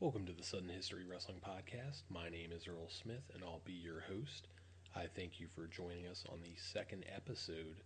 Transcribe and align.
Welcome 0.00 0.26
to 0.26 0.32
the 0.32 0.44
Sudden 0.44 0.68
History 0.68 1.02
Wrestling 1.04 1.40
Podcast. 1.44 2.02
My 2.08 2.28
name 2.28 2.52
is 2.52 2.68
Earl 2.68 2.88
Smith, 2.88 3.32
and 3.34 3.42
I'll 3.42 3.62
be 3.64 3.72
your 3.72 3.98
host. 3.98 4.46
I 4.94 5.06
thank 5.06 5.40
you 5.40 5.48
for 5.48 5.66
joining 5.66 6.06
us 6.06 6.24
on 6.30 6.38
the 6.40 6.54
second 6.54 7.04
episode 7.12 7.82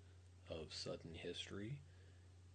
of 0.50 0.74
Sudden 0.74 1.14
History. 1.14 1.78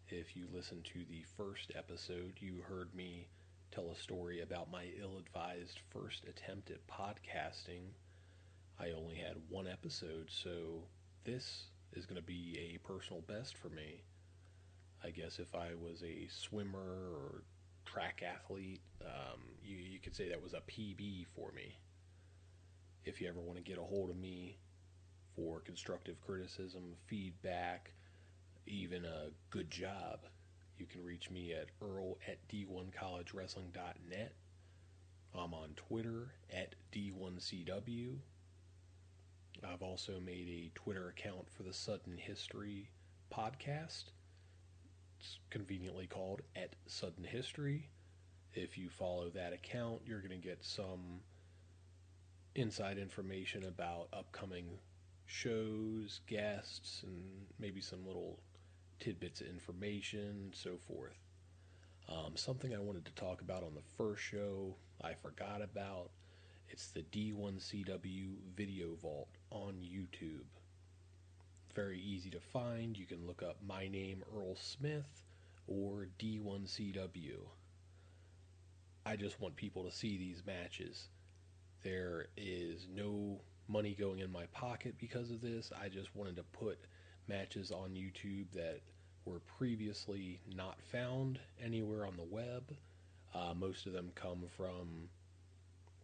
If 0.10 0.36
you 0.36 0.46
listened 0.54 0.86
to 0.94 1.00
the 1.10 1.24
first 1.36 1.72
episode, 1.76 2.34
you 2.40 2.62
heard 2.70 2.94
me 2.94 3.30
tell 3.72 3.90
a 3.90 3.96
story 3.96 4.42
about 4.42 4.70
my 4.70 4.90
ill 5.02 5.18
advised 5.18 5.80
first 5.90 6.26
attempt 6.26 6.70
at 6.70 6.86
podcasting. 6.86 7.94
I 8.80 8.92
only 8.92 9.16
had 9.16 9.38
one 9.50 9.68
episode, 9.68 10.30
so 10.30 10.84
this 11.24 11.64
is 11.94 12.06
going 12.06 12.22
to 12.22 12.28
be 12.28 12.76
a 12.76 12.88
personal 12.88 13.24
best 13.24 13.58
for 13.58 13.70
me. 13.70 14.04
I 15.04 15.10
guess 15.10 15.40
if 15.40 15.56
I 15.56 15.70
was 15.74 16.04
a 16.04 16.28
swimmer 16.30 16.78
or 16.80 17.42
track 17.92 18.24
athlete, 18.24 18.82
um, 19.02 19.42
you, 19.64 19.78
you 19.78 20.00
could 20.00 20.16
say 20.16 20.30
that 20.30 20.42
was 20.42 20.54
a 20.54 20.62
PB 20.72 21.26
for 21.36 21.52
me. 21.52 21.78
If 23.06 23.22
you 23.22 23.28
ever 23.30 23.40
want 23.40 23.58
to 23.58 23.64
get 23.64 23.78
a 23.78 23.84
hold 23.84 24.10
of 24.10 24.18
me 24.18 24.58
for 25.36 25.60
constructive 25.62 26.20
criticism, 26.20 26.96
feedback, 27.06 27.92
even 28.66 29.06
a 29.06 29.30
good 29.50 29.72
job, 29.72 30.20
you 30.78 30.86
can 30.86 31.04
reach 31.04 31.30
me 31.32 31.54
at 31.54 31.68
earl 31.82 32.18
at 32.28 32.46
d1collegewrestling.net. 32.50 34.34
I'm 35.36 35.54
on 35.54 35.70
Twitter 35.76 36.34
at 36.52 36.76
D1CW. 36.92 38.16
I've 39.64 39.82
also 39.82 40.20
made 40.20 40.48
a 40.48 40.72
Twitter 40.76 41.10
account 41.10 41.50
for 41.50 41.64
the 41.64 41.74
Sudden 41.74 42.18
History 42.18 42.90
podcast 43.34 44.06
it's 45.20 45.40
conveniently 45.50 46.08
called 46.08 46.42
at 46.56 46.76
Sudden 46.86 47.24
History. 47.24 47.90
If 48.54 48.78
you 48.78 48.90
follow 48.90 49.30
that 49.30 49.54
account, 49.54 50.02
you're 50.06 50.22
going 50.22 50.40
to 50.40 50.48
get 50.48 50.64
some 50.64 51.22
inside 52.56 52.98
information 52.98 53.66
about 53.66 54.08
upcoming 54.14 54.80
shows, 55.26 56.22
guests, 56.28 57.04
and 57.04 57.24
maybe 57.60 57.82
some 57.82 58.06
little 58.06 58.40
tidbits 59.00 59.42
of 59.42 59.48
information, 59.48 60.52
so 60.54 60.78
forth. 60.78 61.18
Um, 62.10 62.36
something 62.36 62.74
I 62.74 62.80
wanted 62.80 63.06
to 63.06 63.12
talk 63.14 63.42
about 63.42 63.64
on 63.64 63.76
the 63.76 63.82
first 63.98 64.24
show, 64.24 64.76
I 65.02 65.14
forgot 65.14 65.62
about. 65.62 66.12
It's 66.70 66.88
the 66.88 67.02
D1CW 67.02 68.36
Video 68.56 68.96
Vault 68.96 69.30
on 69.52 69.74
YouTube 69.74 70.46
very 71.78 72.00
easy 72.00 72.32
to 72.32 72.40
find. 72.40 72.98
You 72.98 73.06
can 73.06 73.28
look 73.28 73.44
up 73.44 73.58
my 73.66 73.88
name, 73.88 74.24
Earl 74.36 74.56
Smith, 74.56 75.24
or 75.68 76.08
D1CW. 76.18 77.38
I 79.06 79.16
just 79.16 79.40
want 79.40 79.56
people 79.56 79.84
to 79.84 79.92
see 79.92 80.18
these 80.18 80.42
matches. 80.44 81.10
There 81.84 82.30
is 82.36 82.88
no 82.92 83.42
money 83.68 83.94
going 83.94 84.22
in 84.22 84.32
my 84.32 84.48
pocket 84.48 84.96
because 84.98 85.30
of 85.30 85.40
this. 85.40 85.72
I 85.80 85.88
just 85.88 86.16
wanted 86.16 86.36
to 86.38 86.44
put 86.44 86.80
matches 87.28 87.72
on 87.72 87.92
YouTube 87.92 88.52
that 88.56 88.82
were 89.26 89.42
previously 89.42 90.42
not 90.56 90.82
found 90.92 91.38
anywhere 91.64 92.08
on 92.08 92.18
the 92.18 92.24
web. 92.24 92.76
Uh, 93.36 93.54
most 93.54 93.86
of 93.86 93.94
them 93.94 94.10
come 94.16 94.46
from 94.58 95.10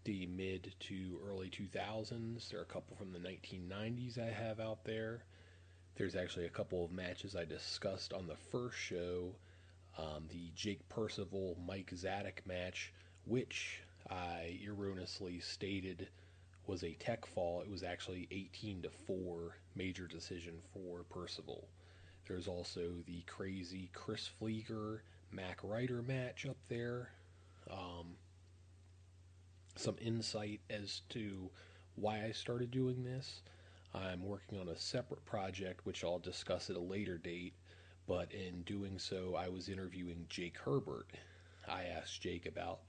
the 0.03 0.27
mid 0.27 0.75
to 0.81 1.19
early 1.27 1.49
2000s. 1.49 2.47
There 2.49 2.59
are 2.59 2.63
a 2.63 2.65
couple 2.65 2.95
from 2.95 3.11
the 3.11 3.17
1990s 3.17 4.19
I 4.19 4.31
have 4.31 4.59
out 4.59 4.85
there. 4.85 5.23
There's 5.95 6.15
actually 6.15 6.45
a 6.45 6.49
couple 6.49 6.83
of 6.83 6.91
matches 6.91 7.35
I 7.35 7.45
discussed 7.45 8.13
on 8.13 8.27
the 8.27 8.35
first 8.35 8.77
show. 8.77 9.35
Um, 9.97 10.27
the 10.29 10.49
Jake 10.55 10.87
Percival 10.89 11.55
Mike 11.67 11.91
Zadick 11.93 12.45
match, 12.45 12.91
which 13.25 13.81
I 14.09 14.59
erroneously 14.67 15.39
stated 15.39 16.09
was 16.65 16.83
a 16.83 16.93
tech 16.93 17.25
fall. 17.25 17.61
It 17.61 17.69
was 17.69 17.83
actually 17.83 18.27
18 18.31 18.83
to 18.83 18.89
4 18.89 19.57
major 19.75 20.07
decision 20.07 20.55
for 20.73 21.03
Percival. 21.03 21.67
There's 22.27 22.47
also 22.47 23.03
the 23.05 23.21
crazy 23.27 23.89
Chris 23.93 24.29
Fleeger 24.41 25.01
Mack 25.31 25.59
Reiter 25.61 26.01
match 26.01 26.45
up 26.45 26.57
there. 26.69 27.09
Um, 27.69 28.15
some 29.75 29.95
insight 30.01 30.61
as 30.69 31.01
to 31.09 31.49
why 31.95 32.23
I 32.23 32.31
started 32.31 32.71
doing 32.71 33.03
this. 33.03 33.41
I'm 33.93 34.23
working 34.25 34.59
on 34.59 34.69
a 34.69 34.77
separate 34.77 35.23
project, 35.25 35.85
which 35.85 36.03
I'll 36.03 36.19
discuss 36.19 36.69
at 36.69 36.75
a 36.75 36.81
later 36.81 37.17
date. 37.17 37.53
But 38.07 38.33
in 38.33 38.63
doing 38.63 38.99
so, 38.99 39.35
I 39.35 39.49
was 39.49 39.69
interviewing 39.69 40.25
Jake 40.29 40.57
Herbert. 40.57 41.11
I 41.67 41.83
asked 41.85 42.21
Jake 42.21 42.45
about 42.45 42.79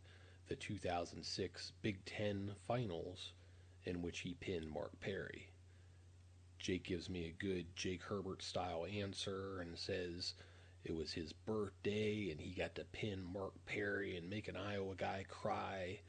the 0.48 0.56
2006 0.56 1.72
Big 1.82 2.04
Ten 2.04 2.53
Finals, 2.66 3.32
in 3.84 4.03
which 4.03 4.20
he 4.20 4.34
pinned 4.34 4.69
Mark 4.69 4.98
Perry. 5.00 5.48
Jake 6.59 6.84
gives 6.84 7.10
me 7.10 7.26
a 7.26 7.44
good 7.44 7.66
Jake 7.76 8.03
Herbert 8.03 8.43
style 8.43 8.87
answer 8.87 9.60
and 9.60 9.76
says 9.76 10.34
it 10.84 10.94
was 10.94 11.12
his 11.12 11.32
birthday 11.32 12.31
and 12.31 12.41
he 12.41 12.54
got 12.54 12.75
to 12.76 12.84
pin 12.84 13.22
Mark 13.22 13.53
Perry 13.66 14.16
and 14.16 14.31
make 14.31 14.48
an 14.48 14.56
Iowa 14.56 14.94
guy 14.97 15.26
cry 15.28 16.00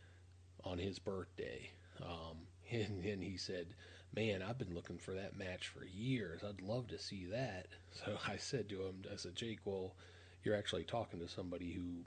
on 0.64 0.78
his 0.78 0.98
birthday. 0.98 1.70
Um, 2.02 2.48
and, 2.72 3.04
and 3.04 3.24
he 3.24 3.38
said 3.38 3.68
man, 4.16 4.42
I've 4.42 4.58
been 4.58 4.74
looking 4.74 4.98
for 4.98 5.14
that 5.14 5.38
match 5.38 5.68
for 5.68 5.86
years. 5.86 6.44
I'd 6.44 6.62
love 6.62 6.88
to 6.88 7.00
see 7.00 7.26
that. 7.26 7.68
So 8.06 8.18
I 8.28 8.36
said 8.36 8.68
to 8.70 8.82
him, 8.88 9.04
I 9.12 9.16
said, 9.16 9.36
Jake, 9.36 9.60
well, 9.64 9.96
you're 10.44 10.58
actually 10.58 10.84
talking 10.84 11.22
to 11.22 11.30
somebody 11.30 11.72
who 11.72 12.04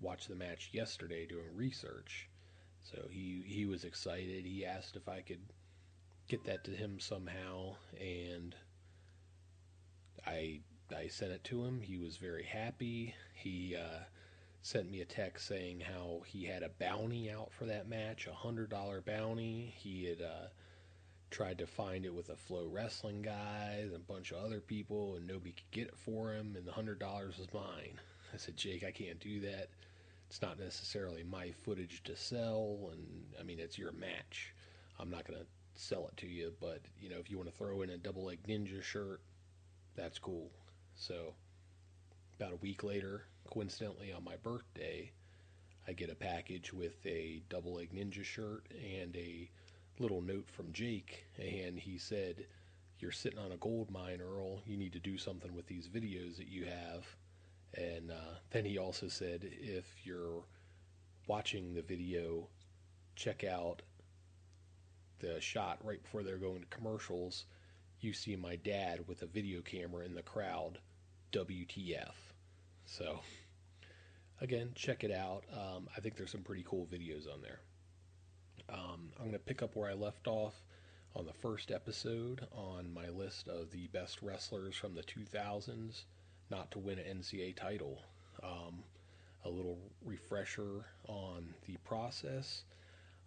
watched 0.00 0.28
the 0.28 0.36
match 0.36 0.70
yesterday 0.72 1.26
doing 1.26 1.56
research. 1.56 2.28
So 2.82 3.08
he 3.10 3.42
he 3.44 3.66
was 3.66 3.82
excited. 3.84 4.44
He 4.44 4.64
asked 4.64 4.94
if 4.94 5.08
I 5.08 5.20
could 5.20 5.40
get 6.28 6.44
that 6.44 6.62
to 6.64 6.70
him 6.70 7.00
somehow, 7.00 7.74
and 8.00 8.54
I 10.26 10.60
I 10.96 11.08
sent 11.08 11.32
it 11.32 11.44
to 11.44 11.64
him. 11.64 11.80
He 11.80 11.98
was 11.98 12.16
very 12.16 12.44
happy. 12.44 13.14
He 13.34 13.76
uh, 13.76 14.04
sent 14.62 14.90
me 14.90 15.00
a 15.00 15.04
text 15.04 15.48
saying 15.48 15.80
how 15.80 16.22
he 16.26 16.44
had 16.44 16.62
a 16.62 16.68
bounty 16.68 17.30
out 17.30 17.52
for 17.52 17.64
that 17.66 17.88
match, 17.88 18.26
a 18.26 18.32
hundred 18.32 18.70
dollar 18.70 19.00
bounty. 19.00 19.74
He 19.76 20.04
had 20.04 20.22
uh, 20.22 20.46
tried 21.32 21.58
to 21.58 21.66
find 21.66 22.04
it 22.04 22.14
with 22.14 22.28
a 22.28 22.36
Flow 22.36 22.66
Wrestling 22.66 23.22
guys 23.22 23.86
and 23.86 23.96
a 23.96 24.12
bunch 24.12 24.30
of 24.30 24.44
other 24.44 24.60
people, 24.60 25.16
and 25.16 25.26
nobody 25.26 25.52
could 25.52 25.70
get 25.70 25.88
it 25.88 25.96
for 25.96 26.32
him, 26.32 26.54
and 26.56 26.66
the 26.66 26.72
hundred 26.72 26.98
dollars 26.98 27.38
was 27.38 27.52
mine. 27.54 27.98
I 28.32 28.36
said, 28.36 28.56
Jake, 28.56 28.84
I 28.84 28.90
can't 28.90 29.18
do 29.18 29.40
that. 29.40 29.68
It's 30.28 30.42
not 30.42 30.58
necessarily 30.58 31.24
my 31.24 31.50
footage 31.50 32.02
to 32.04 32.16
sell, 32.16 32.90
and 32.92 33.24
I 33.40 33.42
mean, 33.42 33.58
it's 33.58 33.78
your 33.78 33.92
match. 33.92 34.54
I'm 35.00 35.10
not 35.10 35.26
going 35.26 35.40
to 35.40 35.46
sell 35.74 36.06
it 36.06 36.16
to 36.18 36.26
you, 36.26 36.52
but 36.60 36.80
you 37.00 37.08
know, 37.08 37.18
if 37.18 37.30
you 37.30 37.38
want 37.38 37.50
to 37.50 37.56
throw 37.56 37.80
in 37.80 37.90
a 37.90 37.98
double 37.98 38.26
leg 38.26 38.38
ninja 38.46 38.82
shirt, 38.82 39.20
that's 39.96 40.18
cool. 40.18 40.50
So, 40.94 41.34
about 42.36 42.52
a 42.52 42.56
week 42.56 42.84
later, 42.84 43.24
coincidentally 43.50 44.12
on 44.12 44.22
my 44.22 44.36
birthday, 44.36 45.10
I 45.88 45.92
get 45.92 46.10
a 46.10 46.14
package 46.14 46.72
with 46.72 47.04
a 47.06 47.42
double 47.48 47.74
leg 47.74 47.92
ninja 47.94 48.22
shirt 48.22 48.66
and 48.70 49.16
a 49.16 49.50
little 49.98 50.22
note 50.22 50.48
from 50.50 50.72
Jake, 50.72 51.24
and 51.38 51.78
he 51.78 51.98
said, 51.98 52.46
You're 52.98 53.12
sitting 53.12 53.38
on 53.38 53.52
a 53.52 53.56
gold 53.56 53.90
mine, 53.90 54.20
Earl. 54.20 54.62
You 54.66 54.76
need 54.76 54.92
to 54.92 54.98
do 54.98 55.18
something 55.18 55.54
with 55.54 55.66
these 55.66 55.88
videos 55.88 56.36
that 56.36 56.48
you 56.48 56.64
have. 56.64 57.06
And 57.74 58.10
uh, 58.10 58.36
then 58.50 58.64
he 58.64 58.78
also 58.78 59.08
said, 59.08 59.40
If 59.44 59.86
you're 60.04 60.44
watching 61.26 61.74
the 61.74 61.82
video, 61.82 62.48
check 63.16 63.44
out 63.44 63.82
the 65.20 65.40
shot 65.40 65.78
right 65.84 66.02
before 66.02 66.22
they're 66.22 66.36
going 66.36 66.60
to 66.60 66.66
commercials. 66.66 67.44
You 68.00 68.12
see 68.12 68.34
my 68.34 68.56
dad 68.56 69.06
with 69.06 69.22
a 69.22 69.26
video 69.26 69.60
camera 69.60 70.04
in 70.04 70.14
the 70.14 70.22
crowd. 70.22 70.78
WTF. 71.32 72.12
So, 72.84 73.20
again, 74.40 74.72
check 74.74 75.02
it 75.02 75.10
out. 75.10 75.44
Um, 75.52 75.88
I 75.96 76.00
think 76.00 76.16
there's 76.16 76.30
some 76.30 76.42
pretty 76.42 76.64
cool 76.66 76.86
videos 76.92 77.32
on 77.32 77.40
there. 77.40 77.60
Um, 78.68 79.10
I'm 79.16 79.24
going 79.24 79.32
to 79.32 79.38
pick 79.38 79.62
up 79.62 79.76
where 79.76 79.90
I 79.90 79.94
left 79.94 80.26
off 80.26 80.54
on 81.14 81.26
the 81.26 81.32
first 81.32 81.70
episode 81.70 82.46
on 82.52 82.92
my 82.92 83.08
list 83.08 83.48
of 83.48 83.70
the 83.70 83.86
best 83.88 84.22
wrestlers 84.22 84.74
from 84.76 84.94
the 84.94 85.02
2000s 85.02 86.04
not 86.50 86.70
to 86.70 86.78
win 86.78 86.98
an 86.98 87.18
NCAA 87.18 87.56
title. 87.56 88.02
Um, 88.42 88.84
a 89.44 89.48
little 89.48 89.78
refresher 90.04 90.84
on 91.08 91.54
the 91.66 91.76
process. 91.84 92.64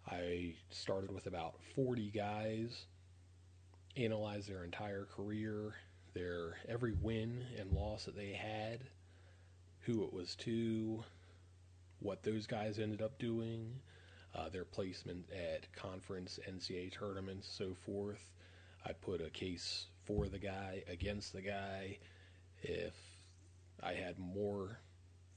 I 0.08 0.54
started 0.70 1.12
with 1.12 1.26
about 1.26 1.56
40 1.74 2.10
guys, 2.10 2.86
analyzed 3.96 4.48
their 4.48 4.64
entire 4.64 5.04
career, 5.04 5.74
their 6.14 6.56
every 6.68 6.92
win 6.92 7.44
and 7.58 7.72
loss 7.72 8.04
that 8.04 8.16
they 8.16 8.32
had, 8.32 8.84
who 9.80 10.04
it 10.04 10.12
was 10.12 10.36
to, 10.36 11.04
what 12.00 12.22
those 12.22 12.46
guys 12.46 12.78
ended 12.78 13.02
up 13.02 13.18
doing, 13.18 13.80
uh, 14.36 14.48
their 14.48 14.64
placement 14.64 15.24
at 15.32 15.72
conference, 15.74 16.38
NCAA 16.48 16.92
tournaments, 16.92 17.48
so 17.50 17.74
forth. 17.74 18.32
I 18.84 18.92
put 18.92 19.20
a 19.20 19.30
case 19.30 19.86
for 20.04 20.28
the 20.28 20.38
guy, 20.38 20.82
against 20.88 21.32
the 21.32 21.42
guy. 21.42 21.98
If 22.62 22.94
I 23.82 23.92
had 23.92 24.18
more, 24.18 24.78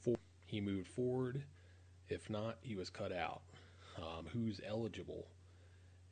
for, 0.02 0.16
he 0.46 0.62
moved 0.62 0.88
forward. 0.88 1.44
If 2.10 2.30
not, 2.30 2.58
he 2.62 2.76
was 2.76 2.90
cut 2.90 3.12
out. 3.12 3.42
Um, 3.98 4.26
who's 4.32 4.62
eligible? 4.68 5.28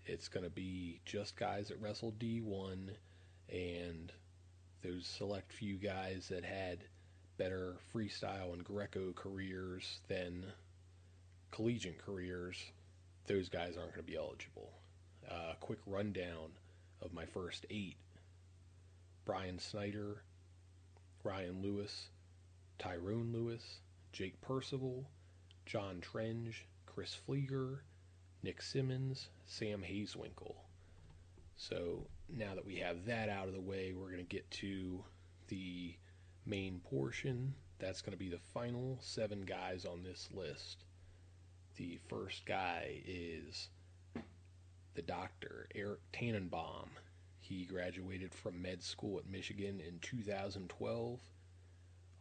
It's 0.06 0.28
going 0.28 0.44
to 0.44 0.50
be 0.50 1.02
just 1.06 1.36
guys 1.36 1.68
that 1.68 1.82
wrestled 1.82 2.20
D1 2.20 2.90
and 3.50 4.12
those 4.84 5.06
select 5.06 5.52
few 5.52 5.76
guys 5.78 6.28
that 6.30 6.44
had 6.44 6.80
better 7.38 7.76
freestyle 7.94 8.54
and 8.54 8.64
Greco 8.64 9.12
careers 9.14 10.00
than 10.08 10.46
collegiate 11.52 12.04
careers. 12.04 12.58
Those 13.28 13.50
guys 13.50 13.76
aren't 13.78 13.94
going 13.94 14.06
to 14.06 14.12
be 14.12 14.18
eligible. 14.18 14.72
Uh, 15.30 15.54
quick 15.60 15.80
rundown 15.86 16.52
of 17.02 17.14
my 17.14 17.26
first 17.26 17.66
eight 17.70 17.98
Brian 19.26 19.60
Snyder, 19.60 20.24
Ryan 21.24 21.62
Lewis, 21.62 22.08
Tyrone 22.80 23.34
Lewis, 23.34 23.82
Jake 24.14 24.40
Percival, 24.40 25.10
John 25.66 26.00
Trenge, 26.00 26.64
Chris 26.86 27.18
Fleeger, 27.28 27.80
Nick 28.42 28.62
Simmons, 28.62 29.28
Sam 29.46 29.82
Hazewinkel. 29.82 30.56
So 31.58 32.08
now 32.30 32.56
that 32.56 32.66
we 32.66 32.78
have 32.78 33.06
that 33.06 33.28
out 33.28 33.50
of 33.50 33.54
the 33.54 33.60
way, 33.60 33.94
we're 33.94 34.12
going 34.12 34.18
to 34.18 34.24
get 34.24 34.50
to 34.52 35.04
the 35.50 35.96
main 36.46 36.80
portion. 36.80 37.54
That's 37.80 38.02
going 38.02 38.14
to 38.14 38.18
be 38.18 38.30
the 38.30 38.40
final 38.54 38.98
seven 39.02 39.42
guys 39.42 39.86
on 39.86 40.04
this 40.04 40.30
list. 40.34 40.86
The 41.78 42.00
first 42.08 42.44
guy 42.48 43.04
is 43.06 43.70
the 44.96 45.04
doctor, 45.04 45.68
Eric 45.76 46.00
Tannenbaum. 46.12 46.90
He 47.40 47.66
graduated 47.66 48.34
from 48.34 48.64
med 48.64 48.82
school 48.82 49.20
at 49.20 49.28
Michigan 49.28 49.80
in 49.80 50.00
2012. 50.00 51.20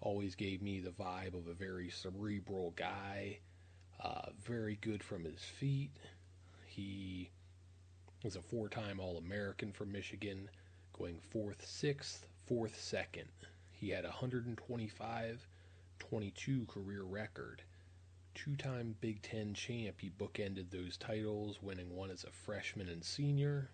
Always 0.02 0.34
gave 0.34 0.60
me 0.60 0.80
the 0.80 0.90
vibe 0.90 1.32
of 1.32 1.46
a 1.46 1.54
very 1.54 1.88
cerebral 1.88 2.74
guy, 2.76 3.38
uh, 3.98 4.28
very 4.44 4.76
good 4.76 5.02
from 5.02 5.24
his 5.24 5.42
feet. 5.42 5.96
He 6.66 7.30
was 8.22 8.36
a 8.36 8.42
four 8.42 8.68
time 8.68 9.00
All 9.00 9.16
American 9.16 9.72
for 9.72 9.86
Michigan, 9.86 10.50
going 10.92 11.18
fourth, 11.30 11.66
sixth, 11.66 12.26
fourth, 12.44 12.78
second. 12.78 13.28
He 13.70 13.88
had 13.88 14.04
a 14.04 14.08
125 14.08 15.46
22 15.98 16.66
career 16.66 17.04
record. 17.04 17.62
Two 18.36 18.54
time 18.54 18.94
Big 19.00 19.22
Ten 19.22 19.54
champ, 19.54 20.00
he 20.00 20.10
bookended 20.10 20.70
those 20.70 20.96
titles, 20.96 21.60
winning 21.60 21.96
one 21.96 22.12
as 22.12 22.22
a 22.22 22.30
freshman 22.30 22.88
and 22.88 23.02
senior, 23.02 23.70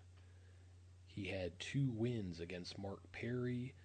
he 1.13 1.27
had 1.27 1.59
two 1.59 1.91
wins 1.91 2.39
against 2.39 2.79
Mark 2.79 2.99
Perry, 3.11 3.75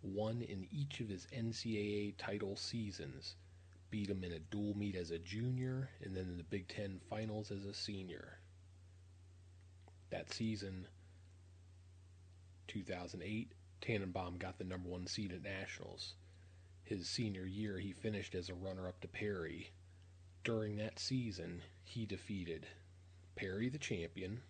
one 0.00 0.40
in 0.40 0.66
each 0.70 1.00
of 1.00 1.10
his 1.10 1.26
NCAA 1.26 2.14
title 2.16 2.56
seasons. 2.56 3.36
Beat 3.90 4.08
him 4.08 4.24
in 4.24 4.32
a 4.32 4.38
dual 4.38 4.74
meet 4.74 4.96
as 4.96 5.10
a 5.10 5.18
junior, 5.18 5.90
and 6.00 6.16
then 6.16 6.24
in 6.24 6.38
the 6.38 6.44
Big 6.44 6.68
Ten 6.68 7.00
finals 7.10 7.50
as 7.50 7.66
a 7.66 7.74
senior. 7.74 8.38
That 10.08 10.32
season, 10.32 10.88
2008, 12.68 13.52
Tannenbaum 13.82 14.38
got 14.38 14.56
the 14.56 14.64
number 14.64 14.88
one 14.88 15.06
seed 15.06 15.32
at 15.32 15.42
Nationals. 15.42 16.14
His 16.82 17.10
senior 17.10 17.44
year, 17.44 17.78
he 17.78 17.92
finished 17.92 18.34
as 18.34 18.48
a 18.48 18.54
runner 18.54 18.88
up 18.88 19.02
to 19.02 19.08
Perry. 19.08 19.72
During 20.44 20.76
that 20.76 20.98
season, 20.98 21.62
he 21.84 22.04
defeated 22.04 22.66
Perry, 23.34 23.70
the 23.70 23.78
champion, 23.78 24.42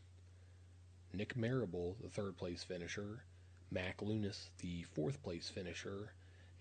Nick 1.13 1.37
Marable, 1.37 1.97
the 2.03 2.09
third 2.09 2.37
place 2.37 2.65
finisher, 2.65 3.23
Mack 3.71 3.99
Lewnes, 3.99 4.51
the 4.59 4.83
fourth 4.83 5.23
place 5.23 5.49
finisher, 5.49 6.13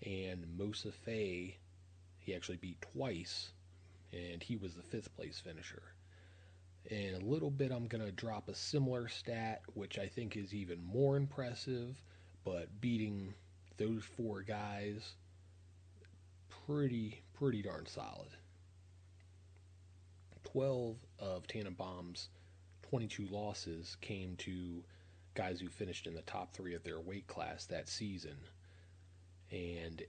and 0.06 0.46
Moza 0.56 0.92
Fay, 0.92 1.58
he 2.20 2.32
actually 2.32 2.58
beat 2.58 2.80
twice, 2.80 3.50
and 4.12 4.40
he 4.40 4.54
was 4.54 4.74
the 4.74 4.82
fifth 4.82 5.12
place 5.16 5.40
finisher. 5.40 5.82
In 6.88 7.14
a 7.14 7.24
little 7.24 7.50
bit, 7.50 7.72
I'm 7.72 7.88
going 7.88 8.04
to 8.04 8.12
drop 8.12 8.48
a 8.48 8.54
similar 8.54 9.08
stat, 9.08 9.62
which 9.74 9.98
I 9.98 10.06
think 10.06 10.36
is 10.36 10.54
even 10.54 10.80
more 10.80 11.16
impressive, 11.16 12.00
but 12.44 12.80
beating 12.80 13.34
those 13.78 14.04
four 14.04 14.42
guys, 14.42 15.14
pretty, 16.66 17.24
pretty 17.32 17.62
darn 17.62 17.86
solid. 17.86 18.28
12 20.44 20.96
of 21.18 21.46
Tannenbaum's 21.46 22.28
22 22.82 23.26
losses 23.26 23.96
came 24.00 24.36
to 24.36 24.84
guys 25.34 25.60
who 25.60 25.68
finished 25.68 26.06
in 26.06 26.14
the 26.14 26.22
top 26.22 26.52
three 26.52 26.74
of 26.74 26.84
their 26.84 27.00
weight 27.00 27.26
class 27.26 27.66
that 27.66 27.88
season. 27.88 28.36
And 29.50 30.02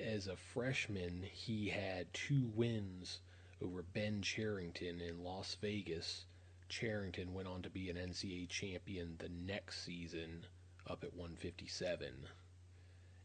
as 0.00 0.26
a 0.26 0.36
freshman, 0.36 1.22
he 1.22 1.68
had 1.68 2.12
two 2.12 2.50
wins 2.54 3.20
over 3.62 3.82
Ben 3.82 4.22
Cherrington 4.22 5.00
in 5.00 5.22
Las 5.22 5.56
Vegas. 5.60 6.24
Cherrington 6.68 7.34
went 7.34 7.48
on 7.48 7.62
to 7.62 7.70
be 7.70 7.90
an 7.90 7.96
NCAA 7.96 8.48
champion 8.48 9.16
the 9.18 9.28
next 9.28 9.84
season 9.84 10.44
up 10.88 11.04
at 11.04 11.14
157. 11.14 12.26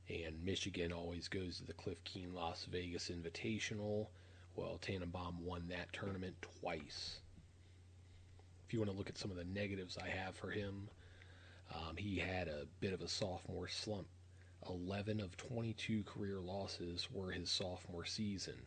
And 0.10 0.44
Michigan 0.44 0.92
always 0.92 1.28
goes 1.28 1.58
to 1.58 1.66
the 1.66 1.74
Cliff 1.74 2.04
Keen 2.04 2.34
Las 2.34 2.66
Vegas 2.66 3.10
Invitational. 3.10 4.08
Well, 4.56 4.78
Tannenbaum 4.82 5.44
won 5.44 5.68
that 5.70 5.94
tournament 5.94 6.36
twice 6.42 7.20
if 8.72 8.74
you 8.76 8.80
want 8.80 8.90
to 8.90 8.98
look 8.98 9.10
at 9.10 9.18
some 9.18 9.32
of 9.32 9.36
the 9.36 9.44
negatives 9.44 9.98
I 9.98 10.08
have 10.08 10.34
for 10.34 10.50
him, 10.50 10.88
um, 11.76 11.98
he 11.98 12.16
had 12.16 12.48
a 12.48 12.68
bit 12.80 12.94
of 12.94 13.02
a 13.02 13.08
sophomore 13.10 13.68
slump. 13.68 14.08
11 14.70 15.20
of 15.20 15.36
22 15.36 16.04
career 16.04 16.40
losses 16.40 17.10
were 17.12 17.32
his 17.32 17.50
sophomore 17.52 18.06
season. 18.06 18.62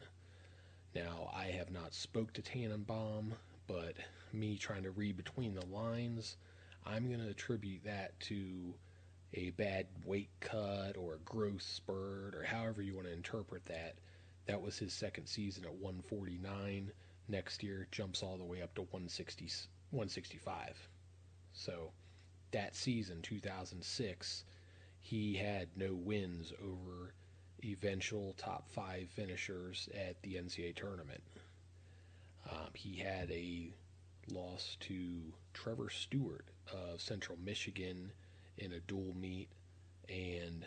Now, 0.95 1.31
I 1.35 1.45
have 1.47 1.71
not 1.71 1.95
spoke 1.95 2.35
to 2.35 2.43
Tannenbaum, 2.43 3.33
but 3.67 3.97
me 4.35 4.59
trying 4.59 4.83
to 4.83 4.91
read 4.91 5.17
between 5.17 5.55
the 5.55 5.65
lines, 5.65 6.37
I'm 6.85 7.09
going 7.09 7.21
to 7.25 7.31
attribute 7.31 7.85
that 7.85 8.21
to 8.29 8.75
a 9.33 9.53
bad 9.53 9.87
weight 10.05 10.29
cut 10.41 10.99
or 10.99 11.15
a 11.15 11.19
growth 11.21 11.63
spurt 11.63 12.35
or 12.35 12.45
however 12.47 12.83
you 12.83 12.95
want 12.95 13.07
to 13.07 13.13
interpret 13.15 13.65
that. 13.65 13.95
That 14.47 14.61
was 14.61 14.79
his 14.79 14.93
second 14.93 15.27
season 15.27 15.65
at 15.65 15.75
149. 15.75 16.93
Next 17.29 17.63
year 17.63 17.87
jumps 17.91 18.23
all 18.23 18.37
the 18.37 18.45
way 18.45 18.61
up 18.63 18.75
to 18.75 18.83
160, 18.83 19.47
165. 19.91 20.89
So 21.53 21.93
that 22.51 22.77
season, 22.77 23.23
2006, 23.23 24.45
he 25.01 25.35
had 25.35 25.69
no 25.77 25.95
wins 25.95 26.53
over 26.63 27.15
eventual 27.65 28.35
top 28.37 28.69
five 28.69 29.09
finishers 29.09 29.89
at 29.95 30.21
the 30.23 30.35
NCAA 30.35 30.75
tournament. 30.75 31.23
Um, 32.51 32.69
he 32.75 32.97
had 32.97 33.31
a 33.31 33.73
loss 34.31 34.77
to 34.81 35.33
Trevor 35.55 35.89
Stewart 35.89 36.47
of 36.73 37.01
Central 37.01 37.39
Michigan 37.43 38.13
in 38.59 38.73
a 38.73 38.81
dual 38.81 39.15
meet, 39.15 39.49
and 40.09 40.67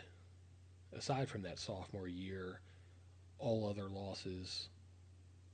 aside 0.92 1.28
from 1.28 1.42
that 1.42 1.58
sophomore 1.58 2.08
year, 2.08 2.60
all 3.38 3.68
other 3.68 3.88
losses 3.88 4.68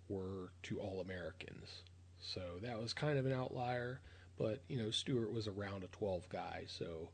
were 0.09 0.51
to 0.65 0.81
All 0.81 1.01
Americans. 1.01 1.83
So 2.21 2.41
that 2.63 2.81
was 2.81 2.93
kind 2.93 3.19
of 3.19 3.27
an 3.27 3.33
outlier, 3.33 4.01
but 4.39 4.63
you 4.69 4.79
know 4.79 4.91
Stewart 4.91 5.33
was 5.33 5.47
around 5.47 5.85
a 5.85 5.89
12 5.89 6.29
guy, 6.29 6.65
so 6.67 7.11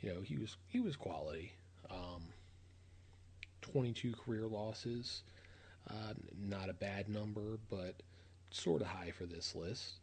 you 0.00 0.12
know 0.12 0.22
he 0.22 0.36
was 0.38 0.56
he 0.68 0.80
was 0.80 0.96
quality. 0.96 1.52
Um, 1.90 2.22
22 3.60 4.12
career 4.12 4.46
losses, 4.46 5.22
uh, 5.90 6.14
not 6.38 6.68
a 6.68 6.74
bad 6.74 7.08
number, 7.08 7.58
but 7.70 7.94
sort 8.50 8.82
of 8.82 8.88
high 8.88 9.10
for 9.10 9.26
this 9.26 9.54
list. 9.54 9.94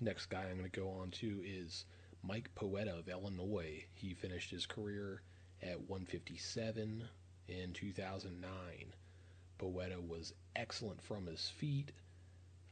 Next 0.00 0.26
guy 0.26 0.42
I'm 0.42 0.58
going 0.58 0.70
to 0.70 0.80
go 0.80 0.88
on 0.88 1.10
to 1.12 1.42
is 1.44 1.84
Mike 2.22 2.50
Poeta 2.54 2.94
of 2.96 3.08
Illinois. 3.08 3.84
He 3.94 4.14
finished 4.14 4.50
his 4.50 4.66
career 4.66 5.22
at 5.62 5.78
157 5.88 7.04
in 7.48 7.72
2009. 7.72 8.48
Poeta 9.58 10.00
was 10.00 10.32
excellent 10.56 11.02
from 11.02 11.26
his 11.26 11.48
feet 11.48 11.92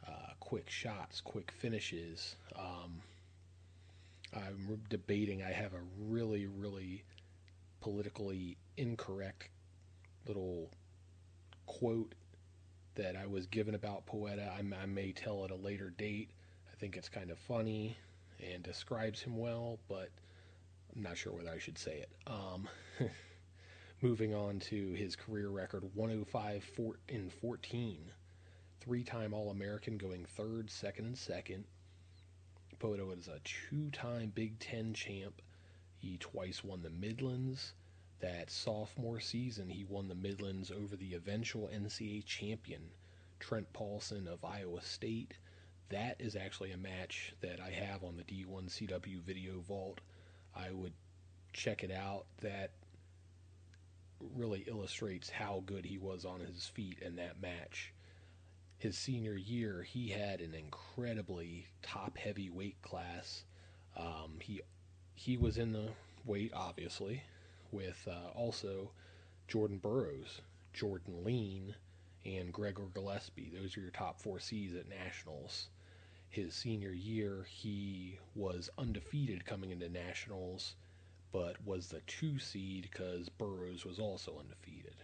uh, 0.06 0.32
quick 0.40 0.68
shots, 0.68 1.20
quick 1.20 1.52
finishes. 1.52 2.36
Um, 2.56 3.02
I'm 4.34 4.80
debating. 4.88 5.42
I 5.42 5.52
have 5.52 5.74
a 5.74 5.80
really, 5.98 6.46
really 6.46 7.04
politically 7.80 8.56
incorrect 8.76 9.48
little 10.26 10.70
quote 11.66 12.14
that 12.94 13.16
I 13.16 13.26
was 13.26 13.46
given 13.46 13.74
about 13.74 14.06
Poeta. 14.06 14.52
I, 14.52 14.58
I 14.58 14.86
may 14.86 15.12
tell 15.12 15.44
at 15.44 15.50
a 15.50 15.56
later 15.56 15.90
date. 15.90 16.30
I 16.72 16.76
think 16.76 16.96
it's 16.96 17.08
kind 17.08 17.30
of 17.30 17.38
funny 17.38 17.96
and 18.52 18.62
describes 18.62 19.20
him 19.20 19.36
well, 19.36 19.78
but 19.88 20.10
I'm 20.94 21.02
not 21.02 21.16
sure 21.16 21.32
whether 21.32 21.50
I 21.50 21.58
should 21.58 21.78
say 21.78 21.98
it. 21.98 22.10
Um, 22.26 22.68
moving 24.02 24.34
on 24.34 24.58
to 24.58 24.92
his 24.94 25.14
career 25.14 25.48
record 25.48 25.84
105 25.94 26.64
four, 26.64 26.96
in 27.08 27.30
14 27.30 28.12
three 28.80 29.04
time 29.04 29.32
All 29.32 29.50
American, 29.50 29.96
going 29.96 30.24
third, 30.24 30.68
second, 30.68 31.06
and 31.06 31.16
second. 31.16 31.64
Poeta 32.80 33.08
is 33.12 33.28
a 33.28 33.38
two 33.44 33.90
time 33.90 34.32
Big 34.34 34.58
Ten 34.58 34.92
champ. 34.92 35.40
He 35.98 36.16
twice 36.18 36.64
won 36.64 36.82
the 36.82 36.90
Midlands. 36.90 37.74
That 38.18 38.50
sophomore 38.50 39.20
season, 39.20 39.68
he 39.68 39.84
won 39.84 40.08
the 40.08 40.16
Midlands 40.16 40.72
over 40.72 40.96
the 40.96 41.14
eventual 41.14 41.68
NCAA 41.68 42.24
champion, 42.24 42.90
Trent 43.38 43.72
Paulson 43.72 44.26
of 44.26 44.44
Iowa 44.44 44.82
State. 44.82 45.34
That 45.90 46.20
is 46.20 46.34
actually 46.34 46.72
a 46.72 46.76
match 46.76 47.34
that 47.40 47.60
I 47.60 47.70
have 47.70 48.02
on 48.02 48.16
the 48.16 48.24
D1 48.24 48.68
CW 48.68 49.20
Video 49.22 49.60
Vault. 49.60 50.00
I 50.56 50.72
would 50.72 50.94
check 51.52 51.84
it 51.84 51.92
out. 51.92 52.26
That 52.40 52.72
really 54.34 54.64
illustrates 54.66 55.30
how 55.30 55.62
good 55.66 55.84
he 55.84 55.98
was 55.98 56.24
on 56.24 56.40
his 56.40 56.66
feet 56.66 56.98
in 57.00 57.16
that 57.16 57.40
match. 57.40 57.92
His 58.78 58.96
senior 58.98 59.36
year, 59.36 59.82
he 59.82 60.08
had 60.08 60.40
an 60.40 60.54
incredibly 60.54 61.66
top 61.82 62.18
heavy 62.18 62.50
weight 62.50 62.80
class. 62.82 63.44
Um, 63.96 64.38
he 64.40 64.60
he 65.14 65.36
was 65.36 65.58
in 65.58 65.72
the 65.72 65.90
weight, 66.24 66.52
obviously, 66.54 67.22
with 67.70 68.08
uh, 68.10 68.30
also 68.34 68.90
Jordan 69.46 69.78
Burroughs, 69.78 70.40
Jordan 70.72 71.22
Leen, 71.24 71.74
and 72.24 72.52
Gregor 72.52 72.86
Gillespie. 72.94 73.52
Those 73.54 73.76
are 73.76 73.80
your 73.80 73.90
top 73.90 74.20
four 74.20 74.40
C's 74.40 74.74
at 74.74 74.88
nationals. 74.88 75.68
His 76.28 76.54
senior 76.54 76.92
year, 76.92 77.46
he 77.48 78.18
was 78.34 78.70
undefeated 78.78 79.44
coming 79.44 79.70
into 79.70 79.88
nationals 79.88 80.74
but 81.32 81.64
was 81.64 81.88
the 81.88 82.02
two 82.02 82.38
seed 82.38 82.88
because 82.92 83.30
Burroughs 83.30 83.84
was 83.84 83.98
also 83.98 84.38
undefeated. 84.38 84.96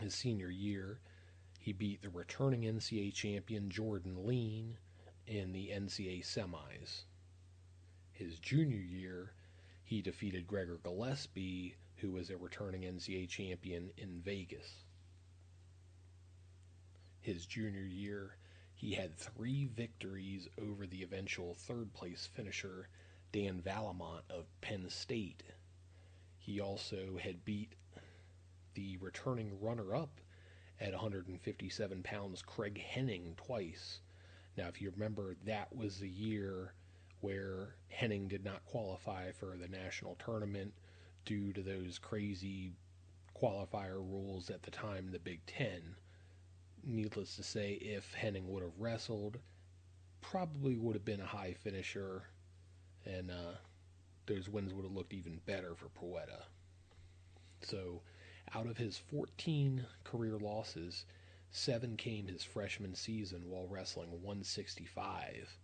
His 0.00 0.14
senior 0.14 0.50
year, 0.50 1.00
he 1.58 1.72
beat 1.72 2.02
the 2.02 2.10
returning 2.10 2.62
NCAA 2.62 3.12
champion 3.12 3.70
Jordan 3.70 4.16
Leen 4.26 4.76
in 5.26 5.52
the 5.52 5.68
NCAA 5.68 6.24
semis. 6.24 7.04
His 8.12 8.38
junior 8.38 8.78
year, 8.78 9.32
he 9.82 10.02
defeated 10.02 10.46
Gregor 10.46 10.78
Gillespie, 10.82 11.76
who 11.96 12.12
was 12.12 12.30
a 12.30 12.36
returning 12.36 12.82
NCAA 12.82 13.28
champion 13.28 13.90
in 13.96 14.20
Vegas. 14.20 14.84
His 17.20 17.46
junior 17.46 17.84
year, 17.84 18.36
he 18.74 18.94
had 18.94 19.16
three 19.16 19.66
victories 19.66 20.48
over 20.60 20.86
the 20.86 21.02
eventual 21.02 21.54
third 21.54 21.92
place 21.92 22.26
finisher 22.26 22.88
Dan 23.32 23.60
Vallimont 23.60 24.22
of 24.28 24.46
Penn 24.60 24.88
State. 24.90 25.42
He 26.38 26.60
also 26.60 27.18
had 27.22 27.44
beat 27.44 27.74
the 28.74 28.96
returning 28.96 29.60
runner 29.60 29.94
up 29.94 30.20
at 30.80 30.92
157 30.92 32.02
pounds, 32.02 32.42
Craig 32.42 32.78
Henning, 32.78 33.34
twice. 33.36 34.00
Now, 34.56 34.68
if 34.68 34.80
you 34.80 34.90
remember, 34.90 35.36
that 35.44 35.74
was 35.74 35.98
the 35.98 36.08
year 36.08 36.74
where 37.20 37.74
Henning 37.88 38.28
did 38.28 38.44
not 38.44 38.64
qualify 38.64 39.30
for 39.32 39.56
the 39.56 39.68
national 39.68 40.16
tournament 40.16 40.72
due 41.24 41.52
to 41.52 41.62
those 41.62 41.98
crazy 41.98 42.72
qualifier 43.36 43.98
rules 43.98 44.50
at 44.50 44.62
the 44.62 44.70
time 44.70 45.06
in 45.06 45.12
the 45.12 45.18
Big 45.18 45.44
Ten. 45.46 45.94
Needless 46.82 47.36
to 47.36 47.42
say, 47.42 47.72
if 47.74 48.14
Henning 48.14 48.48
would 48.48 48.62
have 48.62 48.78
wrestled, 48.78 49.38
probably 50.20 50.76
would 50.76 50.96
have 50.96 51.04
been 51.04 51.20
a 51.20 51.26
high 51.26 51.54
finisher 51.54 52.24
and 53.04 53.30
uh, 53.30 53.54
those 54.26 54.48
wins 54.48 54.72
would 54.72 54.84
have 54.84 54.94
looked 54.94 55.12
even 55.12 55.40
better 55.46 55.74
for 55.74 55.88
Poeta. 55.88 56.44
So, 57.62 58.02
out 58.54 58.66
of 58.66 58.78
his 58.78 58.98
14 58.98 59.84
career 60.04 60.38
losses, 60.38 61.04
seven 61.50 61.96
came 61.96 62.26
his 62.26 62.42
freshman 62.42 62.94
season 62.94 63.48
while 63.48 63.66
wrestling 63.66 64.10
165. 64.22 65.58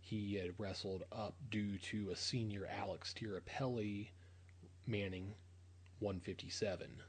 He 0.00 0.34
had 0.36 0.58
wrestled 0.58 1.04
up 1.12 1.34
due 1.50 1.78
to 1.78 2.10
a 2.10 2.16
senior 2.16 2.66
Alex 2.66 3.12
Tirapelli 3.14 4.08
manning 4.86 5.34
157. 6.00 7.02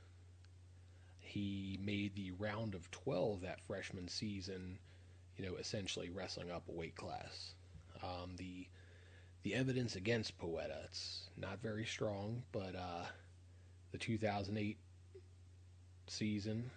He 1.20 1.80
made 1.82 2.16
the 2.16 2.32
round 2.32 2.76
of 2.76 2.92
12 2.92 3.42
that 3.42 3.62
freshman 3.62 4.08
season, 4.08 4.80
you 5.38 5.46
know, 5.46 5.56
essentially 5.56 6.10
wrestling 6.10 6.52
up 6.52 6.68
a 6.68 6.72
weight 6.72 6.96
class. 6.96 7.54
Um, 8.04 8.36
the 8.36 8.68
the 9.44 9.56
evidence 9.56 9.96
against 9.96 10.38
Poeta. 10.38 10.82
It's 10.86 11.30
not 11.38 11.62
very 11.62 11.86
strong, 11.86 12.44
but 12.52 12.76
uh, 12.76 13.06
the 13.92 13.98
2008 13.98 14.78
season, 16.08 16.70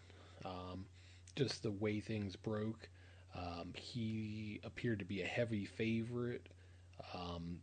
um, 0.44 0.86
just 1.34 1.62
the 1.62 1.70
way 1.70 2.00
things 2.00 2.36
broke, 2.36 2.88
um, 3.34 3.72
he 3.74 4.60
appeared 4.64 4.98
to 5.00 5.04
be 5.04 5.22
a 5.22 5.26
heavy 5.26 5.64
favorite. 5.64 6.46
Um, 7.14 7.60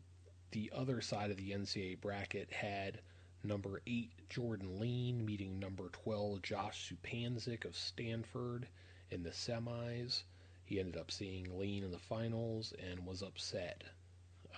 the 0.51 0.71
other 0.75 0.99
side 1.01 1.31
of 1.31 1.37
the 1.37 1.51
NCAA 1.51 2.01
bracket 2.01 2.51
had 2.51 2.99
number 3.43 3.81
8 3.87 4.11
Jordan 4.29 4.79
Leen 4.79 5.23
meeting 5.23 5.59
number 5.59 5.89
12 5.89 6.41
Josh 6.41 6.91
Zupancic 6.91 7.65
of 7.65 7.75
Stanford 7.75 8.67
in 9.11 9.23
the 9.23 9.29
semis. 9.29 10.23
He 10.65 10.79
ended 10.79 10.97
up 10.97 11.11
seeing 11.11 11.45
Leen 11.45 11.83
in 11.83 11.91
the 11.91 11.99
finals 11.99 12.73
and 12.91 13.05
was 13.05 13.21
upset. 13.21 13.83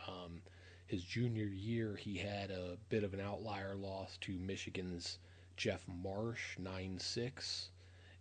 Um, 0.08 0.42
his 0.88 1.04
junior 1.04 1.46
year, 1.46 1.96
he 1.96 2.18
had 2.18 2.52
a 2.52 2.78
bit 2.90 3.04
of 3.04 3.14
an 3.14 3.22
outlier 3.22 3.76
loss 3.76 4.18
to 4.22 4.34
Michigan's 4.34 5.20
Jeff 5.56 5.86
Marsh, 5.88 6.58
9 6.58 7.00
6, 7.00 7.70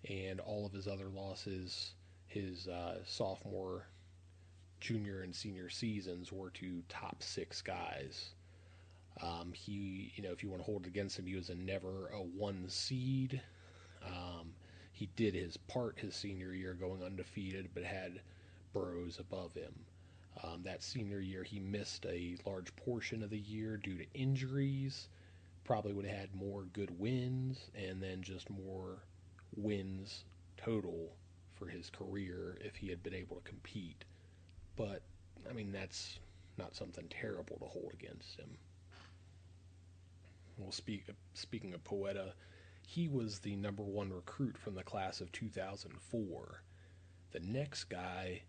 and 0.08 0.40
all 0.40 0.66
of 0.66 0.72
his 0.72 0.86
other 0.86 1.08
losses, 1.08 1.94
his 2.26 2.68
uh, 2.68 2.98
sophomore, 3.04 3.86
junior, 4.78 5.22
and 5.22 5.34
senior 5.34 5.68
seasons, 5.68 6.30
were 6.32 6.50
to 6.50 6.82
top 6.88 7.22
six 7.22 7.60
guys. 7.60 8.30
Um, 9.22 9.52
he, 9.52 10.12
you 10.14 10.22
know, 10.22 10.32
if 10.32 10.42
you 10.42 10.48
want 10.48 10.60
to 10.62 10.66
hold 10.66 10.86
it 10.86 10.88
against 10.88 11.18
him, 11.18 11.26
he 11.26 11.34
was 11.34 11.50
a 11.50 11.54
never 11.54 12.08
a 12.08 12.22
one 12.22 12.68
seed. 12.68 13.40
Um, 14.06 14.54
he 14.92 15.08
did 15.16 15.34
his 15.34 15.56
part 15.56 15.98
his 15.98 16.14
senior 16.14 16.52
year, 16.52 16.74
going 16.74 17.02
undefeated, 17.02 17.70
but 17.74 17.82
had 17.82 18.20
Burroughs 18.72 19.18
above 19.18 19.54
him. 19.54 19.74
Um, 20.42 20.62
that 20.62 20.82
senior 20.82 21.20
year, 21.20 21.42
he 21.42 21.60
missed 21.60 22.06
a 22.06 22.36
large 22.46 22.74
portion 22.76 23.22
of 23.22 23.30
the 23.30 23.38
year 23.38 23.76
due 23.76 23.98
to 23.98 24.04
injuries. 24.14 25.08
Probably 25.64 25.92
would 25.92 26.06
have 26.06 26.18
had 26.18 26.34
more 26.34 26.64
good 26.72 26.98
wins 26.98 27.70
and 27.74 28.02
then 28.02 28.22
just 28.22 28.48
more 28.48 29.02
wins 29.54 30.24
total 30.56 31.12
for 31.54 31.66
his 31.66 31.90
career 31.90 32.56
if 32.60 32.76
he 32.76 32.88
had 32.88 33.02
been 33.02 33.14
able 33.14 33.36
to 33.36 33.48
compete. 33.48 34.04
But, 34.76 35.02
I 35.48 35.52
mean, 35.52 35.72
that's 35.72 36.18
not 36.56 36.74
something 36.74 37.06
terrible 37.10 37.58
to 37.58 37.66
hold 37.66 37.92
against 37.92 38.38
him. 38.38 38.56
Well, 40.56 40.72
speak, 40.72 41.04
speaking 41.34 41.74
of 41.74 41.84
Poeta, 41.84 42.32
he 42.86 43.08
was 43.08 43.38
the 43.38 43.56
number 43.56 43.82
one 43.82 44.10
recruit 44.10 44.56
from 44.56 44.74
the 44.74 44.82
class 44.82 45.20
of 45.20 45.30
2004. 45.32 46.62
The 47.32 47.40
next 47.40 47.84
guy 47.84 48.42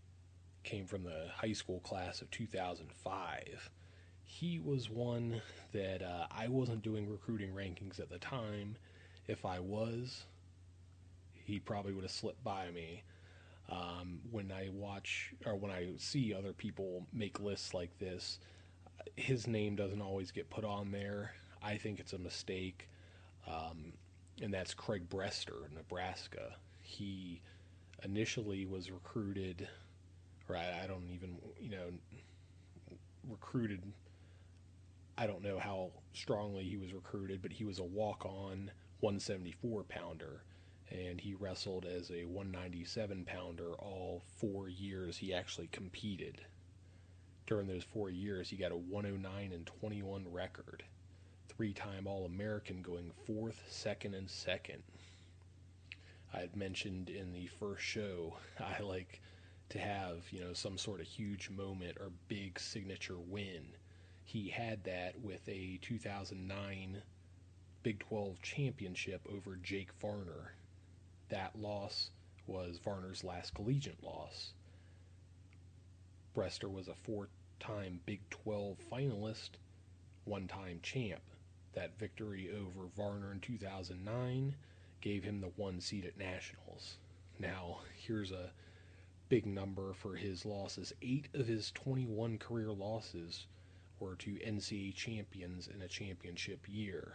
came 0.63 0.85
from 0.85 1.03
the 1.03 1.27
high 1.35 1.53
school 1.53 1.79
class 1.79 2.21
of 2.21 2.29
2005. 2.31 3.69
He 4.23 4.59
was 4.59 4.89
one 4.89 5.41
that 5.73 6.01
uh, 6.01 6.27
I 6.31 6.47
wasn't 6.47 6.83
doing 6.83 7.09
recruiting 7.09 7.51
rankings 7.51 7.99
at 7.99 8.09
the 8.09 8.17
time. 8.17 8.77
If 9.27 9.45
I 9.45 9.59
was, 9.59 10.23
he 11.33 11.59
probably 11.59 11.93
would 11.93 12.03
have 12.03 12.11
slipped 12.11 12.43
by 12.43 12.69
me. 12.71 13.03
Um, 13.69 14.19
when 14.31 14.51
I 14.51 14.69
watch 14.73 15.33
or 15.45 15.55
when 15.55 15.71
I 15.71 15.89
see 15.97 16.33
other 16.33 16.53
people 16.53 17.05
make 17.13 17.39
lists 17.39 17.73
like 17.73 17.97
this, 17.99 18.39
his 19.15 19.47
name 19.47 19.75
doesn't 19.75 20.01
always 20.01 20.31
get 20.31 20.49
put 20.49 20.63
on 20.63 20.91
there. 20.91 21.33
I 21.61 21.77
think 21.77 21.99
it's 21.99 22.13
a 22.13 22.17
mistake. 22.17 22.89
Um, 23.47 23.93
and 24.41 24.53
that's 24.53 24.73
Craig 24.73 25.09
Brester, 25.09 25.71
Nebraska. 25.73 26.55
He 26.81 27.41
initially 28.03 28.65
was 28.65 28.91
recruited 28.91 29.67
I, 30.55 30.81
I 30.83 30.87
don't 30.87 31.09
even, 31.13 31.37
you 31.59 31.69
know, 31.69 31.91
recruited. 33.29 33.81
I 35.17 35.27
don't 35.27 35.43
know 35.43 35.59
how 35.59 35.91
strongly 36.13 36.63
he 36.63 36.77
was 36.77 36.93
recruited, 36.93 37.41
but 37.41 37.51
he 37.51 37.63
was 37.63 37.79
a 37.79 37.83
walk 37.83 38.25
on 38.25 38.71
174 39.01 39.83
pounder 39.83 40.43
and 40.91 41.21
he 41.21 41.33
wrestled 41.33 41.85
as 41.85 42.11
a 42.11 42.25
197 42.25 43.25
pounder 43.25 43.73
all 43.75 44.21
four 44.37 44.67
years 44.67 45.17
he 45.17 45.33
actually 45.33 45.67
competed. 45.67 46.41
During 47.47 47.67
those 47.67 47.83
four 47.83 48.09
years, 48.09 48.49
he 48.49 48.57
got 48.57 48.71
a 48.71 48.77
109 48.77 49.51
and 49.53 49.65
21 49.65 50.31
record, 50.31 50.83
three 51.47 51.73
time 51.73 52.07
All 52.07 52.25
American, 52.25 52.81
going 52.81 53.11
fourth, 53.25 53.63
second, 53.69 54.15
and 54.15 54.29
second. 54.29 54.83
I 56.33 56.39
had 56.39 56.55
mentioned 56.55 57.09
in 57.09 57.33
the 57.33 57.47
first 57.47 57.83
show, 57.83 58.35
I 58.59 58.81
like 58.81 59.21
to 59.71 59.79
have, 59.79 60.25
you 60.31 60.41
know, 60.41 60.51
some 60.51 60.77
sort 60.77 60.99
of 60.99 61.07
huge 61.07 61.49
moment 61.49 61.97
or 61.97 62.11
big 62.27 62.59
signature 62.59 63.17
win. 63.17 63.63
He 64.25 64.49
had 64.49 64.83
that 64.83 65.19
with 65.21 65.47
a 65.47 65.79
2009 65.81 67.01
Big 67.81 67.99
12 67.99 68.41
championship 68.41 69.21
over 69.33 69.55
Jake 69.55 69.91
Varner. 69.99 70.53
That 71.29 71.57
loss 71.59 72.11
was 72.45 72.79
Varner's 72.83 73.23
last 73.23 73.53
collegiate 73.55 74.03
loss. 74.03 74.53
Brester 76.35 76.69
was 76.69 76.89
a 76.89 76.93
four 76.93 77.29
time 77.59 78.01
Big 78.05 78.19
12 78.29 78.77
finalist, 78.91 79.51
one 80.25 80.47
time 80.47 80.79
champ. 80.83 81.21
That 81.73 81.97
victory 81.97 82.49
over 82.51 82.87
Varner 82.97 83.31
in 83.31 83.39
2009 83.39 84.53
gave 84.99 85.23
him 85.23 85.39
the 85.39 85.51
one 85.55 85.79
seed 85.79 86.05
at 86.05 86.17
Nationals. 86.17 86.97
Now, 87.39 87.79
here's 87.95 88.31
a 88.31 88.51
big 89.31 89.45
number 89.45 89.93
for 89.93 90.17
his 90.17 90.45
losses. 90.45 90.91
Eight 91.01 91.29
of 91.33 91.47
his 91.47 91.71
21 91.71 92.37
career 92.37 92.73
losses 92.73 93.47
were 93.97 94.15
to 94.17 94.31
NCAA 94.31 94.93
champions 94.93 95.69
in 95.73 95.81
a 95.81 95.87
championship 95.87 96.65
year. 96.67 97.13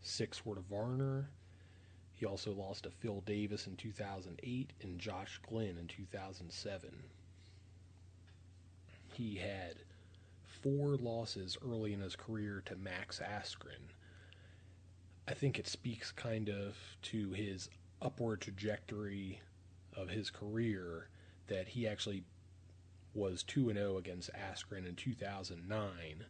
Six 0.00 0.46
were 0.46 0.54
to 0.54 0.62
Varner. 0.62 1.28
He 2.14 2.24
also 2.24 2.54
lost 2.54 2.84
to 2.84 2.90
Phil 2.90 3.20
Davis 3.26 3.66
in 3.66 3.76
2008 3.76 4.72
and 4.80 4.98
Josh 4.98 5.38
Glenn 5.46 5.76
in 5.76 5.88
2007. 5.88 6.90
He 9.12 9.34
had 9.34 9.74
four 10.46 10.96
losses 10.96 11.58
early 11.62 11.92
in 11.92 12.00
his 12.00 12.16
career 12.16 12.62
to 12.64 12.76
Max 12.76 13.20
Askren. 13.20 13.92
I 15.28 15.34
think 15.34 15.58
it 15.58 15.68
speaks 15.68 16.12
kind 16.12 16.48
of 16.48 16.78
to 17.02 17.32
his 17.32 17.68
upward 18.00 18.40
trajectory 18.40 19.42
of 19.96 20.08
his 20.08 20.30
career 20.30 21.08
that 21.48 21.68
he 21.68 21.86
actually 21.86 22.24
was 23.14 23.42
2 23.42 23.72
0 23.72 23.96
against 23.96 24.30
Askren 24.32 24.86
in 24.86 24.94
2009. 24.94 26.24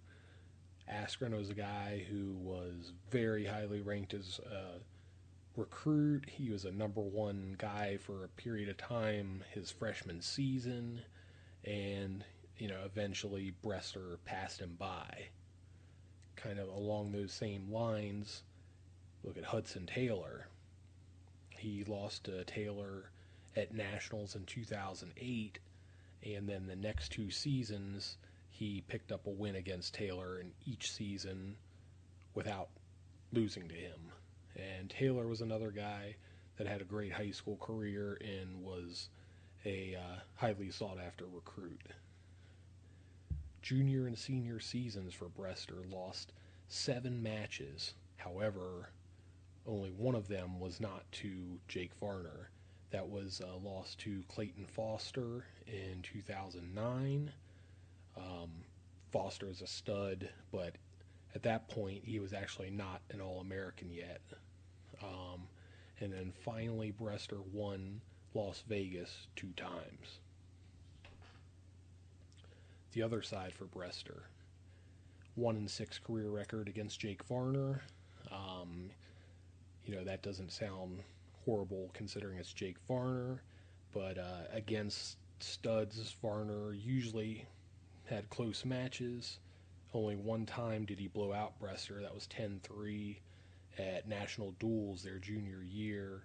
Askren 0.91 1.37
was 1.37 1.51
a 1.51 1.55
guy 1.55 2.07
who 2.11 2.33
was 2.35 2.93
very 3.11 3.45
highly 3.45 3.81
ranked 3.81 4.15
as 4.15 4.41
a 4.51 4.81
recruit. 5.59 6.31
He 6.31 6.51
was 6.51 6.65
a 6.65 6.73
number 6.73 7.03
one 7.03 7.57
guy 7.59 7.99
for 7.99 8.25
a 8.25 8.29
period 8.29 8.69
of 8.69 8.79
time 8.79 9.45
his 9.51 9.71
freshman 9.71 10.23
season, 10.23 11.03
and 11.65 12.25
you 12.57 12.69
know 12.69 12.81
eventually 12.85 13.53
Brester 13.63 14.19
passed 14.25 14.61
him 14.61 14.77
by. 14.79 15.29
Kind 16.37 16.59
of 16.59 16.69
along 16.69 17.13
those 17.13 17.33
same 17.33 17.71
lines, 17.71 18.43
look 19.25 19.37
at 19.37 19.45
Hudson 19.45 19.87
Taylor. 19.87 20.47
He 21.51 21.85
lost 21.85 22.25
to 22.25 22.45
Taylor 22.45 23.11
at 23.59 23.75
Nationals 23.75 24.37
in 24.37 24.45
2008, 24.45 25.59
and 26.23 26.49
then 26.49 26.67
the 26.67 26.77
next 26.77 27.11
two 27.11 27.31
seasons 27.31 28.17
he 28.51 28.83
picked 28.89 29.13
up 29.13 29.27
a 29.27 29.31
win 29.31 29.57
against 29.57 29.95
Taylor 29.95 30.39
in 30.39 30.53
each 30.65 30.93
season 30.93 31.57
without 32.35 32.69
losing 33.33 33.69
to 33.69 33.75
him. 33.75 34.13
And 34.57 34.89
Taylor 34.89 35.27
was 35.27 35.41
another 35.41 35.71
guy 35.71 36.17
that 36.57 36.67
had 36.67 36.81
a 36.81 36.85
great 36.85 37.13
high 37.13 37.31
school 37.31 37.57
career 37.57 38.19
and 38.21 38.63
was 38.63 39.09
a 39.65 39.97
uh, 39.97 40.21
highly 40.37 40.71
sought 40.71 40.99
after 41.05 41.25
recruit. 41.27 41.81
Junior 43.63 44.07
and 44.07 44.19
senior 44.19 44.61
seasons 44.61 45.15
for 45.15 45.27
Brester 45.27 45.85
lost 45.93 46.33
seven 46.69 47.23
matches. 47.23 47.95
However, 48.17 48.91
only 49.67 49.91
one 49.91 50.15
of 50.15 50.29
them 50.29 50.59
was 50.59 50.81
not 50.81 51.11
to 51.13 51.59
Jake 51.69 51.95
Varner. 51.95 52.51
That 52.91 53.09
was 53.09 53.43
uh, 53.45 53.57
lost 53.63 53.99
to 54.01 54.23
Clayton 54.29 54.65
Foster 54.67 55.45
in 55.67 56.03
2009. 56.03 57.31
Um, 58.17 58.51
Foster 59.13 59.49
is 59.49 59.61
a 59.61 59.67
stud, 59.67 60.29
but 60.51 60.77
at 61.35 61.43
that 61.43 61.69
point 61.69 62.03
he 62.05 62.19
was 62.19 62.33
actually 62.33 62.71
not 62.71 63.03
an 63.11 63.21
All 63.21 63.41
American 63.41 63.93
yet. 63.93 64.23
Um, 65.03 65.49
and 66.01 66.13
then 66.13 66.33
finally, 66.45 66.93
Brester 66.93 67.41
won 67.53 68.01
Las 68.35 68.63
Vegas 68.69 69.27
two 69.37 69.53
times. 69.57 70.21
The 72.93 73.03
other 73.03 73.23
side 73.23 73.53
for 73.53 73.67
Brester, 73.67 74.23
one 75.35 75.57
in 75.57 75.69
six 75.69 75.99
career 75.99 76.31
record 76.31 76.69
against 76.69 77.01
Jake 77.01 77.23
Varner. 77.25 77.83
Um, 78.33 78.91
you 79.85 79.95
know 79.95 80.05
that 80.05 80.23
doesn't 80.23 80.53
sound 80.53 81.03
horrible 81.49 81.91
considering 81.95 82.37
it's 82.37 82.53
Jake 82.53 82.77
Varner, 82.87 83.41
but 83.95 84.19
uh, 84.19 84.43
against 84.53 85.17
studs, 85.41 86.15
Varner 86.21 86.75
usually 86.75 87.47
had 88.05 88.29
close 88.29 88.67
matches. 88.67 89.39
Only 89.95 90.17
one 90.17 90.45
time 90.45 90.85
did 90.85 90.99
he 90.99 91.09
blow 91.09 91.33
out 91.33 91.59
Brester. 91.59 92.03
That 92.03 92.15
was 92.15 92.27
10 92.27 92.61
3 92.63 93.19
at 93.79 94.07
National 94.07 94.51
Duels 94.61 95.03
their 95.03 95.17
junior 95.19 95.63
year. 95.63 96.25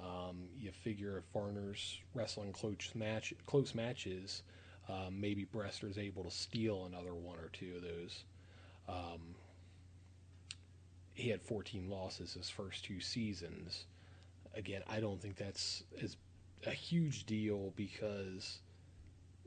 Um, 0.00 0.44
you 0.56 0.70
figure 0.70 1.18
if 1.18 1.24
Varner's 1.34 1.98
wrestling 2.14 2.52
close, 2.52 2.92
match, 2.94 3.34
close 3.46 3.74
matches, 3.74 4.44
um, 4.88 5.20
maybe 5.20 5.44
Brester's 5.44 5.98
able 5.98 6.22
to 6.22 6.30
steal 6.30 6.86
another 6.86 7.14
one 7.14 7.38
or 7.40 7.48
two 7.52 7.72
of 7.74 7.82
those. 7.82 8.22
Um, 8.88 9.34
he 11.14 11.30
had 11.30 11.42
14 11.42 11.90
losses 11.90 12.34
his 12.34 12.48
first 12.48 12.84
two 12.84 13.00
seasons. 13.00 13.86
Again, 14.54 14.82
I 14.88 15.00
don't 15.00 15.20
think 15.20 15.36
that's 15.36 15.82
as 16.02 16.16
a 16.66 16.70
huge 16.70 17.24
deal 17.24 17.72
because 17.76 18.60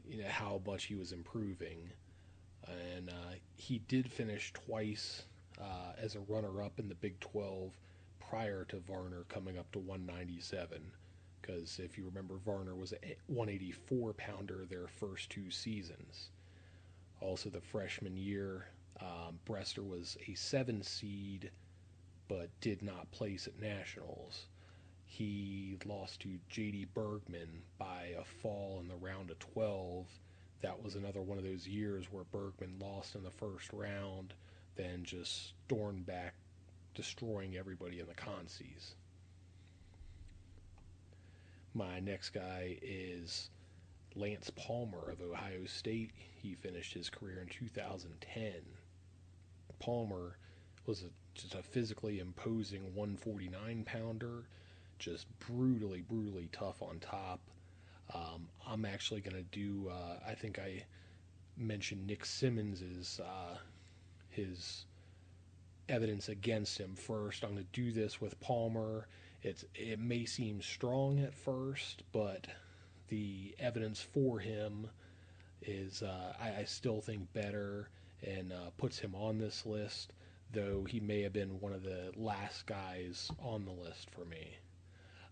you 0.07 0.21
know 0.21 0.29
how 0.29 0.61
much 0.65 0.85
he 0.85 0.95
was 0.95 1.11
improving, 1.11 1.89
and 2.67 3.09
uh, 3.09 3.35
he 3.55 3.79
did 3.87 4.11
finish 4.11 4.51
twice 4.53 5.23
uh, 5.61 5.93
as 5.97 6.15
a 6.15 6.19
runner-up 6.21 6.79
in 6.79 6.89
the 6.89 6.95
Big 6.95 7.19
12 7.19 7.71
prior 8.19 8.65
to 8.65 8.77
Varner 8.79 9.25
coming 9.29 9.57
up 9.57 9.71
to 9.71 9.79
197. 9.79 10.81
Because 11.41 11.79
if 11.79 11.97
you 11.97 12.05
remember, 12.05 12.35
Varner 12.43 12.75
was 12.75 12.93
a 12.93 13.15
184 13.27 14.13
pounder 14.13 14.65
their 14.65 14.87
first 14.87 15.29
two 15.29 15.51
seasons. 15.51 16.29
Also, 17.21 17.49
the 17.49 17.61
freshman 17.61 18.17
year, 18.17 18.65
um, 18.99 19.39
Brester 19.47 19.87
was 19.87 20.17
a 20.27 20.33
seven 20.33 20.81
seed, 20.81 21.51
but 22.27 22.49
did 22.61 22.81
not 22.81 23.11
place 23.11 23.47
at 23.47 23.59
nationals. 23.59 24.47
He 25.05 25.77
lost 25.85 26.21
to 26.21 26.39
J.D. 26.49 26.87
Bergman 26.93 27.63
by 27.77 28.15
a 28.17 28.23
fall 28.23 28.79
in 28.81 28.87
the 28.87 28.95
round 28.95 29.31
of 29.31 29.39
12. 29.39 30.07
That 30.61 30.83
was 30.83 30.95
another 30.95 31.21
one 31.21 31.37
of 31.37 31.43
those 31.43 31.67
years 31.67 32.11
where 32.11 32.23
Bergman 32.25 32.79
lost 32.79 33.15
in 33.15 33.23
the 33.23 33.31
first 33.31 33.71
round, 33.71 34.33
then 34.75 35.03
just 35.03 35.53
stormed 35.65 36.05
back, 36.05 36.33
destroying 36.93 37.55
everybody 37.55 37.99
in 37.99 38.07
the 38.07 38.13
consies. 38.13 38.95
My 41.73 41.99
next 41.99 42.29
guy 42.29 42.77
is 42.81 43.49
Lance 44.15 44.49
Palmer 44.55 45.09
of 45.11 45.21
Ohio 45.21 45.65
State. 45.65 46.11
He 46.41 46.55
finished 46.55 46.93
his 46.93 47.09
career 47.09 47.41
in 47.41 47.47
2010. 47.47 48.53
Palmer 49.79 50.37
was 50.85 51.03
a, 51.03 51.07
just 51.33 51.53
a 51.53 51.61
physically 51.61 52.19
imposing 52.19 52.95
149 52.95 53.83
pounder 53.83 54.45
just 54.99 55.27
brutally, 55.39 56.01
brutally 56.01 56.49
tough 56.51 56.81
on 56.81 56.99
top. 56.99 57.39
Um, 58.13 58.47
I'm 58.67 58.85
actually 58.85 59.21
going 59.21 59.35
to 59.35 59.59
do. 59.59 59.89
Uh, 59.89 60.19
I 60.27 60.35
think 60.35 60.59
I 60.59 60.83
mentioned 61.57 62.05
Nick 62.05 62.25
Simmons's 62.25 63.19
uh, 63.19 63.57
his 64.29 64.85
evidence 65.87 66.29
against 66.29 66.77
him 66.77 66.95
first. 66.95 67.43
I'm 67.43 67.51
going 67.51 67.63
to 67.63 67.81
do 67.81 67.91
this 67.91 68.19
with 68.19 68.39
Palmer. 68.39 69.07
It's 69.43 69.65
it 69.75 69.99
may 69.99 70.25
seem 70.25 70.61
strong 70.61 71.19
at 71.19 71.33
first, 71.33 72.03
but 72.11 72.47
the 73.07 73.55
evidence 73.59 74.01
for 74.01 74.39
him 74.39 74.87
is 75.61 76.01
uh, 76.01 76.33
I, 76.39 76.61
I, 76.61 76.63
still 76.63 77.01
think 77.01 77.31
better 77.33 77.89
and 78.23 78.51
uh, 78.51 78.71
puts 78.77 78.99
him 78.99 79.15
on 79.15 79.37
this 79.37 79.65
list. 79.65 80.13
Though 80.51 80.83
he 80.83 80.99
may 80.99 81.21
have 81.21 81.33
been 81.33 81.59
one 81.59 81.73
of 81.73 81.83
the 81.83 82.11
last 82.15 82.65
guys 82.65 83.31
on 83.39 83.65
the 83.65 83.71
list 83.71 84.09
for 84.11 84.25
me. 84.25 84.57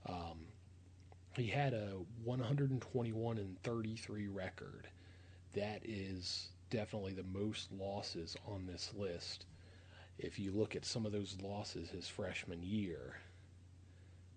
Um, 0.07 0.47
he 1.35 1.47
had 1.47 1.73
a 1.73 1.97
121 2.23 3.37
and 3.37 3.61
33 3.63 4.27
record. 4.27 4.87
That 5.53 5.81
is 5.83 6.49
definitely 6.69 7.13
the 7.13 7.23
most 7.23 7.71
losses 7.71 8.35
on 8.47 8.65
this 8.65 8.91
list. 8.95 9.45
If 10.19 10.37
you 10.37 10.51
look 10.51 10.75
at 10.75 10.85
some 10.85 11.05
of 11.05 11.11
those 11.11 11.37
losses 11.41 11.89
his 11.89 12.07
freshman 12.07 12.61
year, 12.61 13.15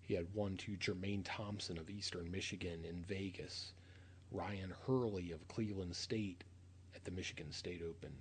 he 0.01 0.13
had 0.13 0.33
one 0.33 0.57
to 0.57 0.77
Jermaine 0.77 1.21
Thompson 1.23 1.77
of 1.77 1.89
Eastern 1.89 2.31
Michigan 2.31 2.85
in 2.85 3.03
Vegas, 3.03 3.73
Ryan 4.31 4.73
Hurley 4.85 5.31
of 5.31 5.47
Cleveland 5.47 5.95
State 5.95 6.43
at 6.95 7.03
the 7.03 7.11
Michigan 7.11 7.51
State 7.51 7.81
Open, 7.87 8.13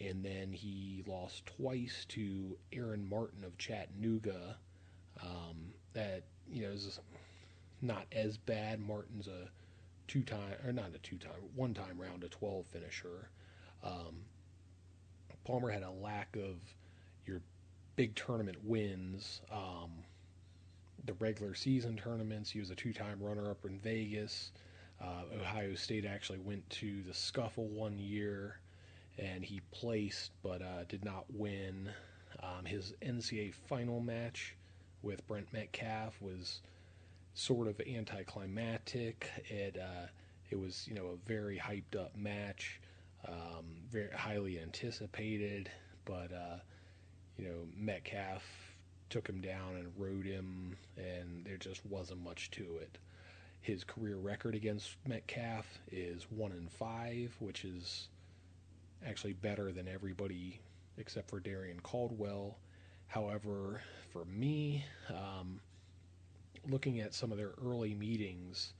and 0.00 0.24
then 0.24 0.52
he 0.52 1.04
lost 1.06 1.44
twice 1.46 2.06
to 2.08 2.56
Aaron 2.72 3.08
Martin 3.08 3.44
of 3.44 3.58
Chattanooga. 3.58 4.56
Um, 5.22 5.74
that 5.92 6.24
you 6.52 6.62
know, 6.62 6.72
is 6.72 7.00
not 7.82 8.06
as 8.12 8.36
bad. 8.36 8.80
Martin's 8.80 9.28
a 9.28 9.48
two 10.08 10.22
time, 10.22 10.54
or 10.64 10.72
not 10.72 10.90
a 10.94 10.98
two 10.98 11.16
time, 11.16 11.32
one 11.54 11.74
time 11.74 12.00
round 12.00 12.24
of 12.24 12.30
12 12.30 12.66
finisher. 12.66 13.30
Um, 13.82 14.24
Palmer 15.44 15.70
had 15.70 15.82
a 15.82 15.90
lack 15.90 16.36
of 16.36 16.56
your 17.26 17.40
big 17.96 18.14
tournament 18.14 18.58
wins. 18.64 19.40
Um, 19.50 19.90
the 21.06 21.14
regular 21.14 21.54
season 21.54 21.96
tournaments, 21.96 22.50
he 22.50 22.58
was 22.58 22.70
a 22.70 22.74
two 22.74 22.92
time 22.92 23.18
runner 23.20 23.50
up 23.50 23.64
in 23.64 23.78
Vegas. 23.78 24.52
Uh, 25.00 25.22
Ohio 25.40 25.74
State 25.74 26.04
actually 26.04 26.40
went 26.40 26.68
to 26.70 27.02
the 27.02 27.14
scuffle 27.14 27.68
one 27.68 27.98
year 27.98 28.60
and 29.18 29.42
he 29.44 29.60
placed 29.70 30.32
but 30.42 30.60
uh, 30.60 30.84
did 30.88 31.04
not 31.04 31.24
win. 31.32 31.90
Um, 32.42 32.64
his 32.64 32.94
NCAA 33.02 33.54
final 33.54 34.00
match 34.00 34.56
with 35.02 35.26
Brent 35.26 35.52
Metcalf 35.52 36.20
was 36.20 36.60
sort 37.34 37.68
of 37.68 37.80
anticlimactic. 37.80 39.28
It 39.48 39.76
uh, 39.78 40.06
it 40.50 40.58
was 40.58 40.86
you 40.88 40.94
know 40.94 41.06
a 41.06 41.28
very 41.28 41.58
hyped 41.58 41.98
up 41.98 42.16
match, 42.16 42.80
um, 43.26 43.64
very 43.90 44.10
highly 44.12 44.58
anticipated, 44.60 45.70
but 46.04 46.32
uh, 46.32 46.58
you 47.38 47.46
know 47.46 47.66
Metcalf 47.76 48.42
took 49.08 49.28
him 49.28 49.40
down 49.40 49.76
and 49.76 49.92
rode 49.96 50.24
him, 50.24 50.76
and 50.96 51.44
there 51.44 51.56
just 51.56 51.84
wasn't 51.86 52.22
much 52.22 52.50
to 52.52 52.78
it. 52.80 52.98
His 53.60 53.84
career 53.84 54.16
record 54.16 54.54
against 54.54 54.96
Metcalf 55.06 55.66
is 55.92 56.26
one 56.30 56.52
in 56.52 56.68
five, 56.68 57.34
which 57.40 57.64
is 57.64 58.08
actually 59.06 59.34
better 59.34 59.72
than 59.72 59.88
everybody 59.88 60.60
except 60.98 61.28
for 61.30 61.40
Darrion 61.40 61.80
Caldwell. 61.82 62.56
However, 63.10 63.82
for 64.12 64.24
me, 64.24 64.84
um, 65.08 65.60
looking 66.68 67.00
at 67.00 67.12
some 67.12 67.32
of 67.32 67.38
their 67.38 67.54
early 67.60 67.92
meetings, 67.92 68.72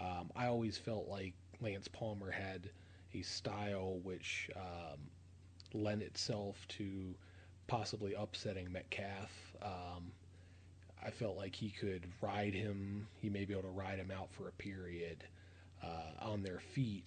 um, 0.00 0.30
I 0.34 0.46
always 0.46 0.78
felt 0.78 1.08
like 1.08 1.34
Lance 1.60 1.86
Palmer 1.86 2.30
had 2.30 2.70
a 3.12 3.20
style 3.20 4.00
which 4.02 4.50
um, 4.56 4.98
lent 5.74 6.00
itself 6.00 6.56
to 6.68 7.14
possibly 7.66 8.14
upsetting 8.14 8.72
Metcalf. 8.72 9.30
Um, 9.60 10.10
I 11.04 11.10
felt 11.10 11.36
like 11.36 11.54
he 11.54 11.68
could 11.68 12.06
ride 12.22 12.54
him. 12.54 13.06
He 13.20 13.28
may 13.28 13.44
be 13.44 13.52
able 13.52 13.64
to 13.64 13.68
ride 13.68 13.98
him 13.98 14.10
out 14.10 14.32
for 14.32 14.48
a 14.48 14.52
period 14.52 15.22
uh, 15.82 16.24
on 16.24 16.42
their 16.42 16.60
feet. 16.60 17.04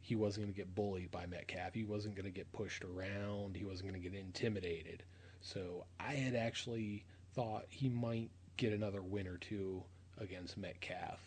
He 0.00 0.16
wasn't 0.16 0.46
going 0.46 0.54
to 0.54 0.58
get 0.58 0.74
bullied 0.74 1.12
by 1.12 1.26
Metcalf. 1.26 1.72
He 1.72 1.84
wasn't 1.84 2.16
going 2.16 2.24
to 2.24 2.32
get 2.32 2.50
pushed 2.52 2.82
around. 2.82 3.56
He 3.56 3.64
wasn't 3.64 3.90
going 3.92 4.02
to 4.02 4.08
get 4.10 4.18
intimidated. 4.18 5.04
So 5.42 5.84
I 5.98 6.14
had 6.14 6.34
actually 6.34 7.04
thought 7.34 7.66
he 7.68 7.88
might 7.88 8.30
get 8.56 8.72
another 8.72 9.02
win 9.02 9.26
or 9.26 9.36
two 9.38 9.82
against 10.18 10.58
Metcalf. 10.58 11.20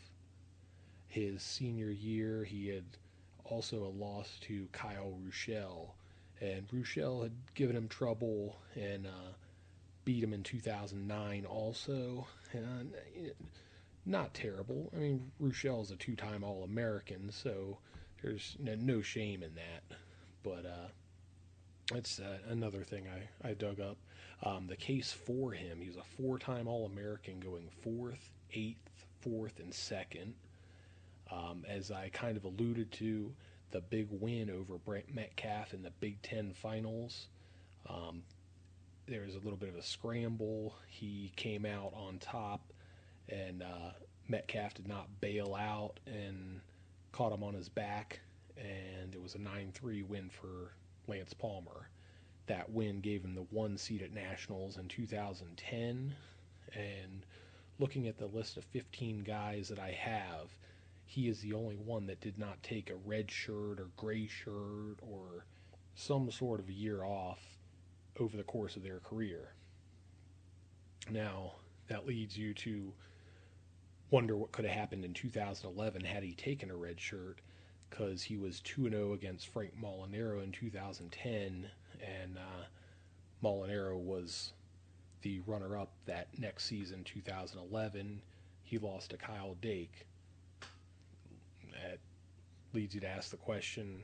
His 1.08 1.41
senior 1.41 1.89
year, 1.89 2.43
he 2.43 2.69
had 2.69 2.86
also 3.43 3.84
a 3.84 3.95
loss 4.04 4.38
to 4.41 4.67
Kyle 4.71 5.17
Ruschell, 5.23 5.91
and 6.41 6.67
Ruschell 6.69 7.23
had 7.23 7.34
given 7.54 7.76
him 7.76 7.88
trouble 7.88 8.58
and 8.76 9.06
uh, 9.08 9.34
beat 10.06 10.23
him 10.23 10.34
in 10.34 10.43
2009 10.43 11.45
also. 11.45 12.28
And 12.54 12.93
not 14.06 14.34
terrible. 14.34 14.91
I 14.95 14.99
mean, 14.99 15.32
Ruschell 15.41 15.82
is 15.82 15.91
a 15.91 15.95
two-time 15.95 16.43
All-American, 16.43 17.32
so 17.32 17.78
there's 18.21 18.58
no 18.60 19.02
shame 19.02 19.43
in 19.43 19.56
that. 19.56 19.97
But 20.43 20.65
uh, 20.65 21.95
it's 21.95 22.19
uh, 22.19 22.38
another 22.49 22.84
thing 22.84 23.06
I, 23.08 23.49
I 23.49 23.54
dug 23.54 23.80
up. 23.80 23.97
Um, 24.45 24.67
the 24.67 24.75
case 24.75 25.12
for 25.12 25.51
him, 25.51 25.79
he's 25.82 25.95
a 25.95 26.03
four 26.03 26.38
time 26.38 26.67
All 26.67 26.86
American 26.86 27.39
going 27.39 27.69
fourth, 27.82 28.29
eighth, 28.53 29.06
fourth, 29.21 29.60
and 29.60 29.73
second. 29.73 30.34
Um, 31.32 31.65
as 31.67 31.91
I 31.91 32.10
kind 32.10 32.38
of 32.38 32.43
alluded 32.43 32.91
to, 32.93 33.32
the 33.71 33.82
big 33.82 34.08
win 34.12 34.49
over 34.49 34.77
Brent 34.77 35.13
Metcalf 35.13 35.73
in 35.73 35.82
the 35.82 35.91
Big 35.99 36.21
Ten 36.21 36.53
finals. 36.53 37.27
Um, 37.89 38.21
there 39.08 39.21
was 39.21 39.36
a 39.36 39.39
little 39.39 39.58
bit 39.58 39.69
of 39.69 39.75
a 39.75 39.82
scramble. 39.82 40.75
He 40.88 41.32
came 41.36 41.65
out 41.65 41.93
on 41.95 42.19
top, 42.19 42.71
and 43.29 43.63
uh, 43.63 43.91
Metcalf 44.27 44.75
did 44.75 44.88
not 44.88 45.08
bail 45.21 45.56
out 45.56 45.99
and 46.06 46.62
caught 47.12 47.32
him 47.32 47.43
on 47.43 47.53
his 47.53 47.69
back, 47.69 48.19
and 48.58 49.13
it 49.13 49.21
was 49.21 49.36
a 49.36 49.39
9 49.39 49.71
3 49.73 50.03
win 50.03 50.29
for 50.29 50.73
Lance 51.08 51.34
Palmer. 51.34 51.89
That 52.47 52.71
win 52.71 52.99
gave 52.99 53.23
him 53.23 53.36
the 53.36 53.47
one 53.51 53.77
seat 53.77 54.01
at 54.01 54.13
Nationals 54.13 54.77
in 54.77 54.88
2010. 54.88 56.15
And 56.73 57.25
looking 57.79 58.08
at 58.08 58.17
the 58.17 58.27
list 58.27 58.58
of 58.58 58.65
15 58.65 59.23
guys 59.23 59.69
that 59.69 59.79
I 59.79 59.91
have, 59.91 60.49
he 61.06 61.27
is 61.27 61.41
the 61.41 61.53
only 61.53 61.75
one 61.75 62.08
that 62.08 62.21
did 62.21 62.38
not 62.38 62.62
take 62.63 62.89
a 62.89 62.95
red 62.95 63.29
shirt 63.29 63.79
or 63.79 63.89
gray 63.95 64.27
shirt 64.27 64.97
or 65.01 65.45
some 65.95 66.32
sort 66.32 66.60
of 66.60 66.69
year 66.69 67.03
off 67.03 67.39
over 68.19 68.36
the 68.36 68.43
course 68.43 68.75
of 68.75 68.84
their 68.84 68.99
career. 68.99 69.53
Now, 71.10 71.56
that 71.88 72.08
leads 72.08 72.38
you 72.38 72.53
to 72.56 72.93
wonder 74.10 74.36
what 74.36 74.51
could 74.51 74.65
have 74.65 74.73
happened 74.73 75.03
in 75.03 75.13
2011 75.13 76.03
had 76.03 76.23
he 76.23 76.34
taken 76.34 76.69
a 76.69 76.75
red 76.75 76.99
shirt 76.99 77.39
because 77.89 78.23
he 78.23 78.38
was 78.38 78.60
2 78.62 78.89
0 78.89 79.13
against 79.13 79.47
Frank 79.47 79.73
Molinaro 79.79 80.43
in 80.43 80.51
2010, 80.51 81.69
and 82.03 82.37
uh, 82.37 82.65
Molinaro 83.43 83.97
was 83.97 84.53
the 85.21 85.41
runner 85.45 85.77
up 85.77 85.91
that 86.05 86.27
next 86.37 86.65
season, 86.65 87.03
2011. 87.03 88.21
He 88.63 88.77
lost 88.77 89.11
to 89.11 89.17
Kyle 89.17 89.55
Dake. 89.61 90.05
That 91.71 91.99
leads 92.73 92.93
you 92.93 93.01
to 93.01 93.07
ask 93.07 93.31
the 93.31 93.37
question 93.37 94.03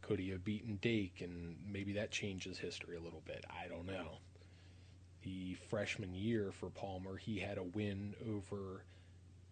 could 0.00 0.18
he 0.18 0.30
have 0.30 0.44
beaten 0.44 0.78
Dake? 0.80 1.20
And 1.20 1.56
maybe 1.70 1.92
that 1.94 2.10
changes 2.10 2.58
history 2.58 2.96
a 2.96 3.00
little 3.00 3.22
bit. 3.26 3.44
I 3.50 3.68
don't 3.68 3.86
know. 3.86 4.18
The 5.22 5.54
freshman 5.68 6.14
year 6.14 6.50
for 6.50 6.70
Palmer, 6.70 7.16
he 7.18 7.38
had 7.38 7.58
a 7.58 7.62
win 7.62 8.14
over 8.26 8.84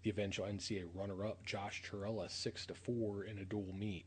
the 0.03 0.11
eventual 0.11 0.47
NCAA 0.47 0.87
runner-up 0.95 1.45
Josh 1.45 1.83
Churella 1.83 2.31
six 2.31 2.65
to 2.67 2.75
four 2.75 3.25
in 3.25 3.39
a 3.39 3.45
dual 3.45 3.75
meet. 3.77 4.07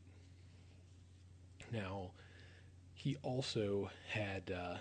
Now, 1.72 2.10
he 3.02 3.16
also 3.22 3.88
had 4.10 4.52
uh, 4.54 4.76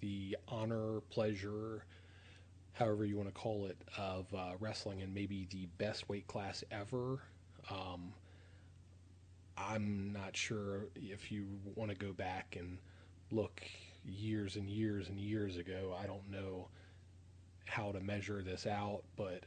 the 0.00 0.34
honor, 0.48 1.00
pleasure, 1.10 1.84
however 2.72 3.04
you 3.04 3.18
want 3.18 3.28
to 3.28 3.34
call 3.34 3.66
it, 3.66 3.76
of 3.98 4.32
uh, 4.34 4.52
wrestling 4.60 5.00
in 5.00 5.12
maybe 5.12 5.46
the 5.50 5.66
best 5.76 6.08
weight 6.08 6.26
class 6.26 6.64
ever. 6.70 7.18
Um, 7.70 8.14
I'm 9.58 10.10
not 10.10 10.34
sure 10.34 10.86
if 10.96 11.30
you 11.30 11.44
want 11.74 11.90
to 11.90 11.96
go 11.98 12.14
back 12.14 12.56
and 12.58 12.78
look 13.30 13.60
years 14.06 14.56
and 14.56 14.70
years 14.70 15.10
and 15.10 15.20
years 15.20 15.58
ago. 15.58 15.94
I 16.02 16.06
don't 16.06 16.30
know 16.30 16.68
how 17.66 17.92
to 17.92 18.00
measure 18.00 18.42
this 18.42 18.66
out, 18.66 19.02
but 19.16 19.42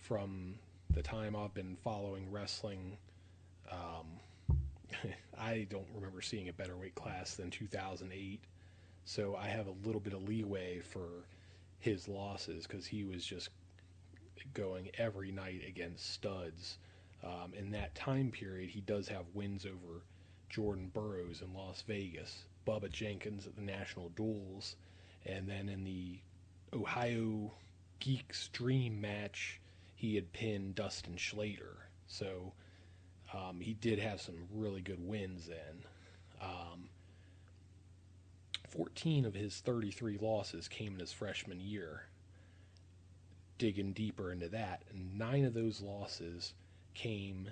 from 0.00 0.54
the 0.88 1.02
time 1.02 1.36
I've 1.36 1.52
been 1.52 1.76
following 1.84 2.32
wrestling. 2.32 2.96
Um, 3.70 4.20
I 5.38 5.66
don't 5.70 5.86
remember 5.94 6.20
seeing 6.20 6.48
a 6.48 6.52
better 6.52 6.76
weight 6.76 6.94
class 6.94 7.34
than 7.34 7.50
2008, 7.50 8.40
so 9.04 9.36
I 9.36 9.46
have 9.46 9.66
a 9.66 9.86
little 9.86 10.00
bit 10.00 10.12
of 10.12 10.28
leeway 10.28 10.80
for 10.80 11.26
his 11.78 12.08
losses 12.08 12.66
because 12.66 12.86
he 12.86 13.04
was 13.04 13.24
just 13.24 13.50
going 14.54 14.90
every 14.98 15.32
night 15.32 15.62
against 15.66 16.12
studs. 16.12 16.78
Um, 17.24 17.52
in 17.54 17.70
that 17.72 17.94
time 17.94 18.30
period, 18.30 18.70
he 18.70 18.80
does 18.80 19.08
have 19.08 19.24
wins 19.34 19.66
over 19.66 20.02
Jordan 20.48 20.90
Burroughs 20.92 21.42
in 21.42 21.52
Las 21.54 21.82
Vegas, 21.86 22.44
Bubba 22.66 22.90
Jenkins 22.90 23.46
at 23.46 23.56
the 23.56 23.62
National 23.62 24.10
Duels, 24.10 24.76
and 25.24 25.48
then 25.48 25.68
in 25.68 25.84
the 25.84 26.18
Ohio 26.72 27.52
Geeks 28.00 28.48
Dream 28.48 29.00
match 29.00 29.60
he 29.94 30.14
had 30.14 30.32
pinned 30.32 30.74
Dustin 30.74 31.16
Schlatter. 31.16 31.76
So 32.06 32.52
um, 33.36 33.60
he 33.60 33.74
did 33.74 33.98
have 33.98 34.20
some 34.20 34.34
really 34.52 34.80
good 34.80 35.06
wins 35.06 35.46
then. 35.46 35.84
Um, 36.40 36.88
14 38.68 39.24
of 39.24 39.34
his 39.34 39.58
33 39.60 40.18
losses 40.18 40.68
came 40.68 40.94
in 40.94 41.00
his 41.00 41.12
freshman 41.12 41.60
year. 41.60 42.04
Digging 43.58 43.92
deeper 43.92 44.32
into 44.32 44.48
that, 44.48 44.82
nine 44.94 45.44
of 45.44 45.54
those 45.54 45.80
losses 45.80 46.52
came 46.94 47.50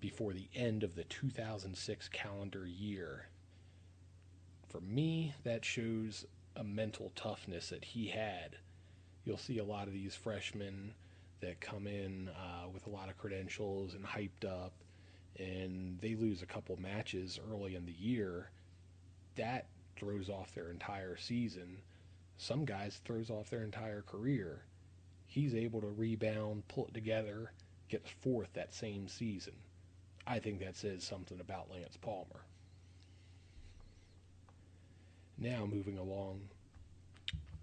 before 0.00 0.32
the 0.32 0.48
end 0.54 0.82
of 0.82 0.94
the 0.94 1.04
2006 1.04 2.08
calendar 2.08 2.66
year. 2.66 3.28
For 4.68 4.80
me, 4.80 5.34
that 5.44 5.64
shows 5.64 6.26
a 6.56 6.64
mental 6.64 7.12
toughness 7.14 7.68
that 7.70 7.84
he 7.84 8.08
had. 8.08 8.56
You'll 9.24 9.38
see 9.38 9.58
a 9.58 9.64
lot 9.64 9.86
of 9.86 9.92
these 9.92 10.14
freshmen 10.14 10.94
that 11.40 11.60
come 11.60 11.86
in 11.86 12.28
uh, 12.28 12.68
with 12.72 12.86
a 12.86 12.90
lot 12.90 13.08
of 13.08 13.18
credentials 13.18 13.94
and 13.94 14.04
hyped 14.04 14.44
up, 14.44 14.72
and 15.38 15.98
they 16.00 16.14
lose 16.14 16.42
a 16.42 16.46
couple 16.46 16.76
matches 16.76 17.38
early 17.50 17.74
in 17.74 17.86
the 17.86 17.92
year, 17.92 18.50
that 19.36 19.66
throws 19.96 20.28
off 20.28 20.54
their 20.54 20.70
entire 20.70 21.16
season. 21.16 21.78
Some 22.38 22.64
guys 22.64 23.00
throws 23.04 23.30
off 23.30 23.50
their 23.50 23.62
entire 23.62 24.02
career. 24.02 24.62
He's 25.26 25.54
able 25.54 25.80
to 25.80 25.88
rebound, 25.88 26.68
pull 26.68 26.86
it 26.86 26.94
together, 26.94 27.52
get 27.88 28.06
fourth 28.22 28.52
that 28.54 28.74
same 28.74 29.08
season. 29.08 29.54
I 30.26 30.38
think 30.38 30.60
that 30.60 30.76
says 30.76 31.04
something 31.04 31.40
about 31.40 31.70
Lance 31.70 31.96
Palmer. 31.96 32.44
Now 35.38 35.66
moving 35.66 35.98
along, 35.98 36.40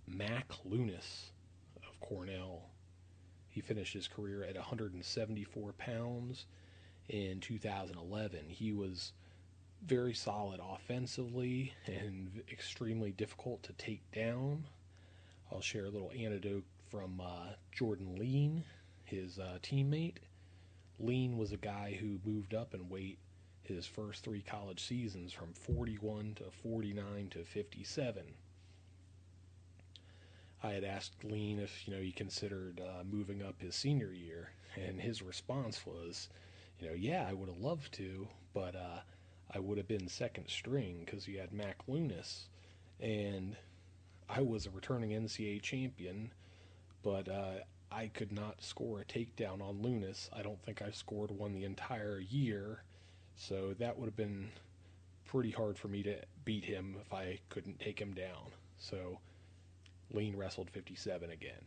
Mack 0.07 0.49
Lewnes 0.65 1.31
of 1.77 1.99
Cornell 1.99 2.63
he 3.53 3.61
finished 3.61 3.93
his 3.93 4.07
career 4.07 4.43
at 4.43 4.55
174 4.55 5.73
pounds 5.73 6.47
in 7.09 7.39
2011. 7.39 8.49
He 8.49 8.71
was 8.71 9.13
very 9.85 10.13
solid 10.13 10.59
offensively 10.61 11.73
and 11.85 12.41
extremely 12.51 13.11
difficult 13.11 13.63
to 13.63 13.73
take 13.73 14.09
down. 14.11 14.65
I'll 15.51 15.61
share 15.61 15.85
a 15.85 15.89
little 15.89 16.11
anecdote 16.17 16.63
from 16.89 17.21
uh, 17.21 17.53
Jordan 17.71 18.17
Leen. 18.19 18.63
his 19.05 19.39
uh, 19.39 19.57
teammate. 19.61 20.17
Leen 21.01 21.37
was 21.37 21.51
a 21.51 21.57
guy 21.57 21.97
who 21.99 22.19
moved 22.25 22.53
up 22.53 22.73
in 22.73 22.89
weight 22.89 23.17
his 23.63 23.85
first 23.85 24.23
three 24.23 24.41
college 24.41 24.83
seasons 24.83 25.31
from 25.33 25.53
41 25.53 26.35
to 26.35 26.43
49 26.63 27.29
to 27.31 27.43
57. 27.43 28.23
I 30.61 30.71
had 30.71 30.83
asked 30.83 31.23
Leen 31.23 31.59
if 31.59 31.87
you 31.87 31.93
know 31.93 32.01
he 32.01 32.11
considered 32.11 32.81
uh, 32.81 33.03
moving 33.03 33.41
up 33.41 33.61
his 33.61 33.75
senior 33.75 34.11
year, 34.13 34.51
and 34.75 34.99
his 35.01 35.21
response 35.21 35.85
was, 35.85 36.29
you 36.79 36.87
know, 36.87 36.95
yeah, 36.95 37.25
I 37.27 37.33
would 37.33 37.49
have 37.49 37.59
loved 37.59 37.93
to, 37.93 38.27
but 38.53 38.75
uh, 38.75 38.99
I 39.53 39.59
would 39.59 39.77
have 39.77 39.87
been 39.87 40.07
second 40.07 40.47
string 40.47 41.03
because 41.05 41.27
you 41.27 41.39
had 41.39 41.53
Mack 41.53 41.85
Lewnes, 41.87 42.47
and 42.99 43.55
I 44.29 44.41
was 44.41 44.65
a 44.65 44.71
returning 44.71 45.11
NCAA 45.11 45.61
champion, 45.61 46.31
but 47.03 47.29
uh, 47.29 47.59
I 47.91 48.07
could 48.07 48.31
not 48.31 48.63
score 48.63 49.01
a 49.01 49.05
takedown 49.05 49.61
on 49.61 49.81
Lewnes. 49.81 50.29
I 50.33 50.41
don't 50.41 50.61
think 50.63 50.81
I 50.81 50.91
scored 50.91 51.31
one 51.31 51.53
the 51.53 51.65
entire 51.65 52.19
year, 52.19 52.83
so 53.35 53.75
that 53.79 53.97
would 53.97 54.07
have 54.07 54.15
been 54.15 54.49
pretty 55.25 55.51
hard 55.51 55.77
for 55.77 55.87
me 55.87 56.03
to 56.03 56.17
beat 56.45 56.65
him 56.65 56.95
if 57.01 57.13
I 57.13 57.39
couldn't 57.49 57.79
take 57.79 57.99
him 57.99 58.13
down. 58.13 58.51
So 58.77 59.19
Leen 60.13 60.37
wrestled 60.37 60.69
57 60.69 61.29
again. 61.29 61.65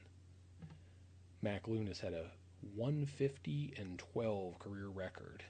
Mack 1.43 1.65
Lewnes 1.67 2.01
had 2.01 2.13
a 2.13 2.31
150 2.75 3.75
and 3.77 3.99
12 3.99 4.59
career 4.59 4.89
record. 4.89 5.45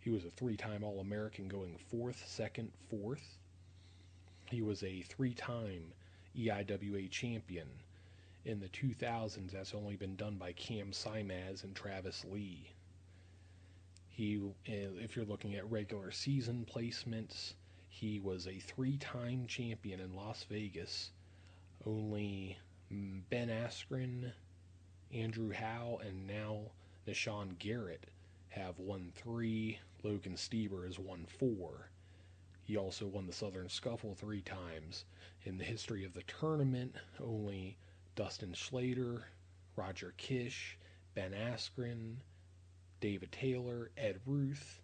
He 0.00 0.10
was 0.10 0.24
a 0.24 0.30
three 0.30 0.56
time 0.56 0.84
All 0.84 1.00
American 1.00 1.48
going 1.48 1.76
fourth, 1.76 2.24
second, 2.26 2.70
fourth. 2.88 3.38
He 4.48 4.62
was 4.62 4.82
a 4.82 5.02
three 5.02 5.34
time 5.34 5.92
EIWA 6.36 7.10
champion. 7.10 7.68
In 8.44 8.60
the 8.60 8.68
2000s, 8.68 9.50
that's 9.50 9.74
only 9.74 9.96
been 9.96 10.14
done 10.14 10.36
by 10.36 10.52
Cam 10.52 10.92
Simaz 10.92 11.64
and 11.64 11.74
Travis 11.74 12.24
Lee. 12.24 12.70
He, 14.08 14.38
uh, 14.38 14.52
if 14.66 15.16
you're 15.16 15.24
looking 15.24 15.56
at 15.56 15.68
regular 15.70 16.12
season 16.12 16.64
placements, 16.72 17.54
he 17.88 18.20
was 18.20 18.46
a 18.46 18.58
three 18.60 18.98
time 18.98 19.46
champion 19.46 20.00
in 20.00 20.14
Las 20.14 20.44
Vegas. 20.44 21.10
Only 21.84 22.56
mm, 22.92 23.22
Ben 23.30 23.48
Askren, 23.48 24.32
Andrew 25.12 25.52
Howe, 25.52 26.00
and 26.04 26.26
now 26.26 26.72
Nahshon 27.06 27.58
Garrett 27.58 28.06
have 28.48 28.78
won 28.78 29.12
three. 29.14 29.78
Logan 30.02 30.34
Stieber 30.34 30.86
has 30.86 30.98
won 30.98 31.26
four. 31.26 31.90
He 32.62 32.76
also 32.76 33.06
won 33.06 33.26
the 33.26 33.32
Southern 33.32 33.68
Scuffle 33.68 34.14
three 34.14 34.42
times. 34.42 35.04
In 35.44 35.58
the 35.58 35.64
history 35.64 36.04
of 36.04 36.14
the 36.14 36.22
tournament, 36.24 36.96
only 37.20 37.78
Dustin 38.14 38.52
Schlatter, 38.52 39.24
Roger 39.76 40.14
Kish, 40.16 40.78
Ben 41.14 41.32
Askren, 41.32 42.16
David 43.00 43.30
Taylor, 43.30 43.90
Ed 43.96 44.20
Ruth, 44.26 44.80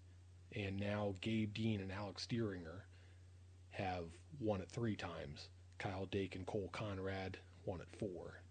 and 0.54 0.78
now 0.78 1.16
Gabe 1.20 1.54
Dean 1.54 1.80
and 1.80 1.90
Alex 1.90 2.26
Dieringer 2.26 2.82
have 3.70 4.04
won 4.38 4.60
it 4.60 4.70
three 4.70 4.96
times. 4.96 5.48
Kyle 5.78 6.06
Dake 6.06 6.36
and 6.36 6.46
Cole 6.46 6.68
Conrad 6.72 7.38
won 7.64 7.80
it 7.80 7.88
four. 7.98 8.41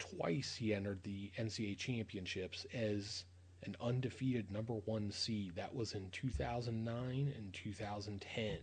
Twice 0.00 0.56
he 0.56 0.74
entered 0.74 1.02
the 1.02 1.30
NCAA 1.38 1.76
championships 1.76 2.66
as 2.72 3.24
an 3.64 3.76
undefeated 3.80 4.50
number 4.50 4.72
one 4.72 5.12
seed. 5.12 5.54
That 5.56 5.74
was 5.74 5.92
in 5.92 6.08
2009 6.10 7.34
and 7.36 7.52
2010. 7.52 8.58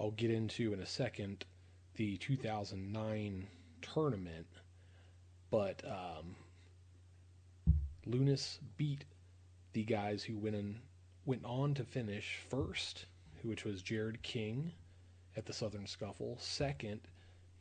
I'll 0.00 0.10
get 0.12 0.30
into 0.30 0.72
in 0.72 0.80
a 0.80 0.86
second 0.86 1.44
the 1.94 2.16
2009 2.16 3.46
tournament, 3.82 4.46
but 5.50 5.82
um, 5.84 6.34
Lewnes 8.06 8.58
beat 8.78 9.04
the 9.74 9.84
guys 9.84 10.24
who 10.24 10.38
went 10.38 10.56
in, 10.56 10.80
went 11.26 11.44
on 11.44 11.74
to 11.74 11.84
finish 11.84 12.38
first, 12.48 13.04
which 13.42 13.64
was 13.64 13.82
Jared 13.82 14.22
King 14.22 14.72
at 15.36 15.44
the 15.44 15.52
Southern 15.52 15.86
Scuffle, 15.86 16.38
second 16.40 17.00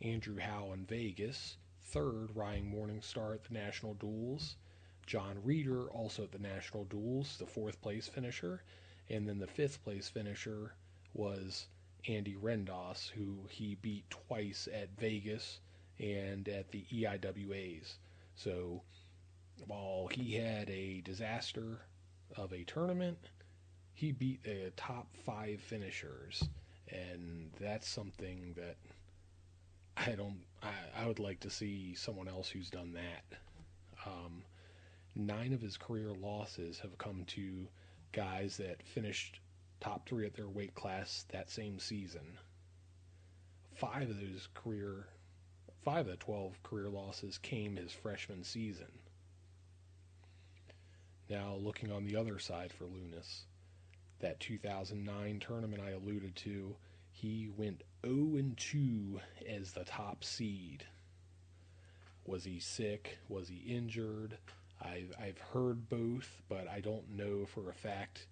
Andrew 0.01 0.37
Howe 0.37 0.71
in 0.73 0.85
Vegas, 0.85 1.57
third 1.83 2.35
Ryan 2.35 2.71
Morningstar 2.71 3.35
at 3.35 3.43
the 3.43 3.53
National 3.53 3.93
Duels, 3.93 4.55
Jon 5.05 5.37
Reader 5.43 5.89
also 5.89 6.23
at 6.23 6.31
the 6.31 6.39
National 6.39 6.85
Duels, 6.85 7.37
the 7.37 7.45
fourth 7.45 7.81
place 7.81 8.07
finisher, 8.07 8.63
and 9.09 9.27
then 9.27 9.39
the 9.39 9.47
fifth 9.47 9.83
place 9.83 10.07
finisher 10.09 10.73
was 11.13 11.67
Andy 12.07 12.35
Rendos, 12.35 13.09
who 13.09 13.45
he 13.49 13.75
beat 13.75 14.09
twice 14.09 14.67
at 14.73 14.89
Vegas 14.97 15.59
and 15.99 16.47
at 16.47 16.71
the 16.71 16.85
EIWAs. 16.91 17.95
So 18.35 18.81
while 19.67 20.07
he 20.11 20.33
had 20.33 20.69
a 20.69 21.01
disaster 21.01 21.81
of 22.37 22.53
a 22.53 22.63
tournament, 22.63 23.17
he 23.93 24.11
beat 24.11 24.43
the 24.43 24.71
top 24.75 25.07
five 25.25 25.59
finishers, 25.61 26.43
and 26.89 27.51
that's 27.59 27.87
something 27.87 28.53
that 28.55 28.77
I 30.07 30.11
don't. 30.11 30.39
I, 30.63 31.03
I 31.03 31.07
would 31.07 31.19
like 31.19 31.39
to 31.41 31.49
see 31.49 31.93
someone 31.93 32.27
else 32.27 32.49
who's 32.49 32.69
done 32.69 32.93
that. 32.93 33.37
Um, 34.05 34.43
nine 35.15 35.53
of 35.53 35.61
his 35.61 35.77
career 35.77 36.11
losses 36.11 36.79
have 36.79 36.97
come 36.97 37.23
to 37.27 37.67
guys 38.11 38.57
that 38.57 38.81
finished 38.81 39.39
top 39.79 40.07
three 40.07 40.25
at 40.25 40.33
their 40.33 40.49
weight 40.49 40.73
class 40.73 41.25
that 41.29 41.51
same 41.51 41.79
season. 41.79 42.39
Five 43.75 44.09
of 44.09 44.19
those 44.19 44.47
career, 44.53 45.07
five 45.83 46.07
of 46.07 46.11
the 46.11 46.17
12 46.17 46.63
career 46.63 46.89
losses 46.89 47.37
came 47.37 47.75
his 47.75 47.91
freshman 47.91 48.43
season. 48.43 48.91
Now, 51.29 51.55
looking 51.55 51.91
on 51.91 52.05
the 52.05 52.15
other 52.15 52.39
side 52.39 52.73
for 52.73 52.85
Lewnes, 52.85 53.41
that 54.19 54.39
2009 54.39 55.39
tournament 55.39 55.81
I 55.81 55.91
alluded 55.91 56.35
to, 56.37 56.75
he 57.11 57.49
went 57.55 57.83
0 58.05 58.37
and 58.37 58.57
2 58.57 59.19
as 59.47 59.73
the 59.73 59.83
top 59.83 60.23
seed. 60.23 60.85
Was 62.25 62.43
he 62.43 62.59
sick? 62.59 63.19
Was 63.29 63.47
he 63.47 63.75
injured? 63.75 64.37
I've, 64.81 65.13
I've 65.21 65.37
heard 65.37 65.89
both, 65.89 66.41
but 66.49 66.67
I 66.67 66.79
don't 66.79 67.15
know 67.15 67.45
for 67.45 67.69
a 67.69 67.73
fact 67.73 68.25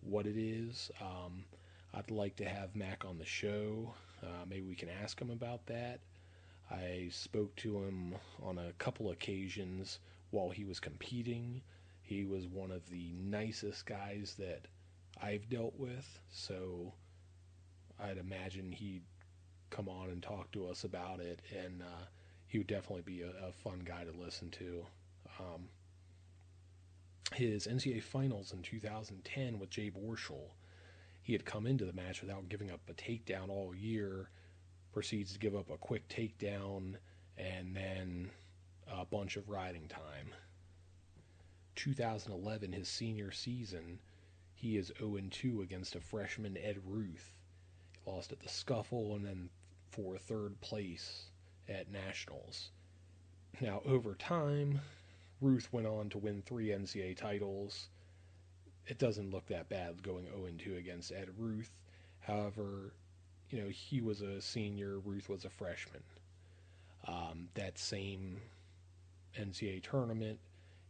what 0.00 0.26
it 0.26 0.38
is. 0.38 0.90
Um, 1.00 1.44
I'd 1.92 2.10
like 2.10 2.36
to 2.36 2.48
have 2.48 2.76
Mac 2.76 3.04
on 3.04 3.18
the 3.18 3.24
show. 3.24 3.94
Uh, 4.22 4.44
maybe 4.48 4.62
we 4.62 4.76
can 4.76 4.88
ask 5.02 5.20
him 5.20 5.30
about 5.30 5.66
that. 5.66 6.00
I 6.70 7.08
spoke 7.10 7.54
to 7.56 7.78
him 7.78 8.14
on 8.42 8.58
a 8.58 8.72
couple 8.78 9.10
occasions 9.10 9.98
while 10.30 10.50
he 10.50 10.64
was 10.64 10.78
competing. 10.78 11.62
He 12.02 12.24
was 12.24 12.46
one 12.46 12.70
of 12.70 12.88
the 12.90 13.12
nicest 13.14 13.86
guys 13.86 14.36
that 14.38 14.66
I've 15.20 15.48
dealt 15.48 15.74
with, 15.78 16.20
so 16.30 16.92
I'd 17.98 18.18
imagine 18.18 18.70
he'd 18.70 19.02
come 19.70 19.88
on 19.88 20.10
and 20.10 20.22
talk 20.22 20.50
to 20.52 20.68
us 20.68 20.84
about 20.84 21.20
it, 21.20 21.40
and 21.56 21.82
uh, 21.82 22.04
he 22.46 22.58
would 22.58 22.66
definitely 22.66 23.02
be 23.02 23.22
a, 23.22 23.48
a, 23.48 23.52
fun 23.52 23.82
guy 23.84 24.04
to 24.04 24.12
listen 24.12 24.50
to. 24.50 24.86
Um, 25.40 25.68
his 27.34 27.66
NCAA 27.66 28.02
finals 28.02 28.52
in 28.52 28.62
2010 28.62 29.58
with 29.58 29.70
Jay 29.70 29.90
Borschel. 29.90 30.50
He 31.22 31.32
had 31.32 31.44
come 31.44 31.66
into 31.66 31.84
the 31.84 31.92
match 31.92 32.20
without 32.20 32.48
giving 32.48 32.70
up 32.70 32.80
a 32.88 32.94
takedown 32.94 33.48
all 33.48 33.74
year, 33.74 34.30
proceeds 34.92 35.32
to 35.32 35.38
give 35.38 35.56
up 35.56 35.70
a 35.70 35.76
quick 35.76 36.08
takedown 36.08 36.94
and 37.36 37.74
then 37.74 38.30
a 38.86 39.04
bunch 39.04 39.36
of 39.36 39.48
riding 39.48 39.88
time. 39.88 40.32
2011, 41.74 42.72
his 42.72 42.88
senior 42.88 43.30
season, 43.30 43.98
he 44.54 44.76
is 44.76 44.92
0 44.98 45.20
2 45.30 45.62
against 45.62 45.94
a 45.94 46.00
freshman, 46.00 46.56
Ed 46.56 46.78
Ruth. 46.86 47.32
Lost 48.06 48.32
at 48.32 48.40
the 48.40 48.48
scuffle 48.48 49.14
and 49.14 49.26
then 49.26 49.50
for 49.90 50.16
third 50.16 50.60
place 50.60 51.26
at 51.68 51.90
nationals. 51.90 52.70
Now, 53.60 53.82
over 53.84 54.14
time, 54.14 54.80
Ruth 55.40 55.72
went 55.72 55.86
on 55.86 56.08
to 56.10 56.18
win 56.18 56.42
three 56.42 56.68
NCAA 56.68 57.16
titles. 57.16 57.88
It 58.86 58.98
doesn't 58.98 59.30
look 59.30 59.46
that 59.46 59.68
bad 59.68 60.02
going 60.02 60.26
0 60.26 60.48
2 60.58 60.76
against 60.76 61.12
Ed 61.12 61.30
Ruth. 61.36 61.72
However, 62.20 62.92
you 63.50 63.62
know, 63.62 63.68
he 63.68 64.00
was 64.00 64.20
a 64.20 64.40
senior, 64.40 64.98
Ruth 64.98 65.28
was 65.28 65.44
a 65.44 65.50
freshman. 65.50 66.02
Um, 67.06 67.48
that 67.54 67.78
same 67.78 68.40
NCAA 69.38 69.82
tournament, 69.82 70.38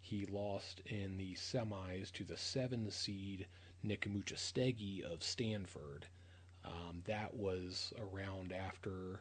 he 0.00 0.26
lost 0.26 0.80
in 0.86 1.16
the 1.16 1.34
semis 1.34 2.12
to 2.12 2.24
the 2.24 2.36
seven 2.36 2.90
seed 2.90 3.46
Nick 3.82 4.02
Amuchastegui 4.02 5.02
of 5.02 5.22
Stanford. 5.22 6.06
Um, 6.66 7.02
that 7.06 7.32
was 7.34 7.92
around 8.00 8.52
after 8.52 9.20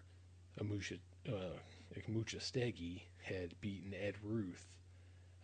Amucha, 0.60 1.00
uh, 1.28 1.58
had 3.22 3.60
beaten 3.62 3.94
Ed 3.94 4.16
Ruth 4.24 4.68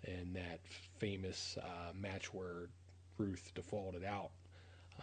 in 0.04 0.34
that 0.34 0.60
famous 0.98 1.58
uh, 1.62 1.92
match 1.94 2.34
where 2.34 2.70
Ruth 3.18 3.52
defaulted 3.54 4.04
out. 4.04 4.32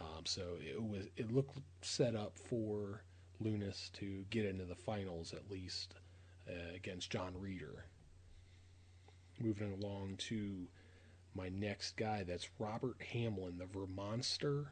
Um, 0.01 0.25
so 0.25 0.43
it 0.61 0.83
was 0.83 1.07
it 1.17 1.33
looked 1.33 1.59
set 1.83 2.15
up 2.15 2.37
for 2.37 3.03
Lewnes 3.43 3.91
to 3.95 4.25
get 4.31 4.45
into 4.45 4.65
the 4.65 4.75
finals 4.75 5.33
at 5.33 5.51
least 5.51 5.95
uh, 6.49 6.75
against 6.75 7.11
Jon 7.11 7.35
Reader. 7.39 7.85
moving 9.41 9.73
along 9.73 10.17
to 10.17 10.67
my 11.35 11.49
next 11.49 11.97
guy, 11.97 12.25
that's 12.25 12.49
Robert 12.59 13.01
Hamlin, 13.13 13.59
the 13.59 13.65
Vermonster. 13.67 14.67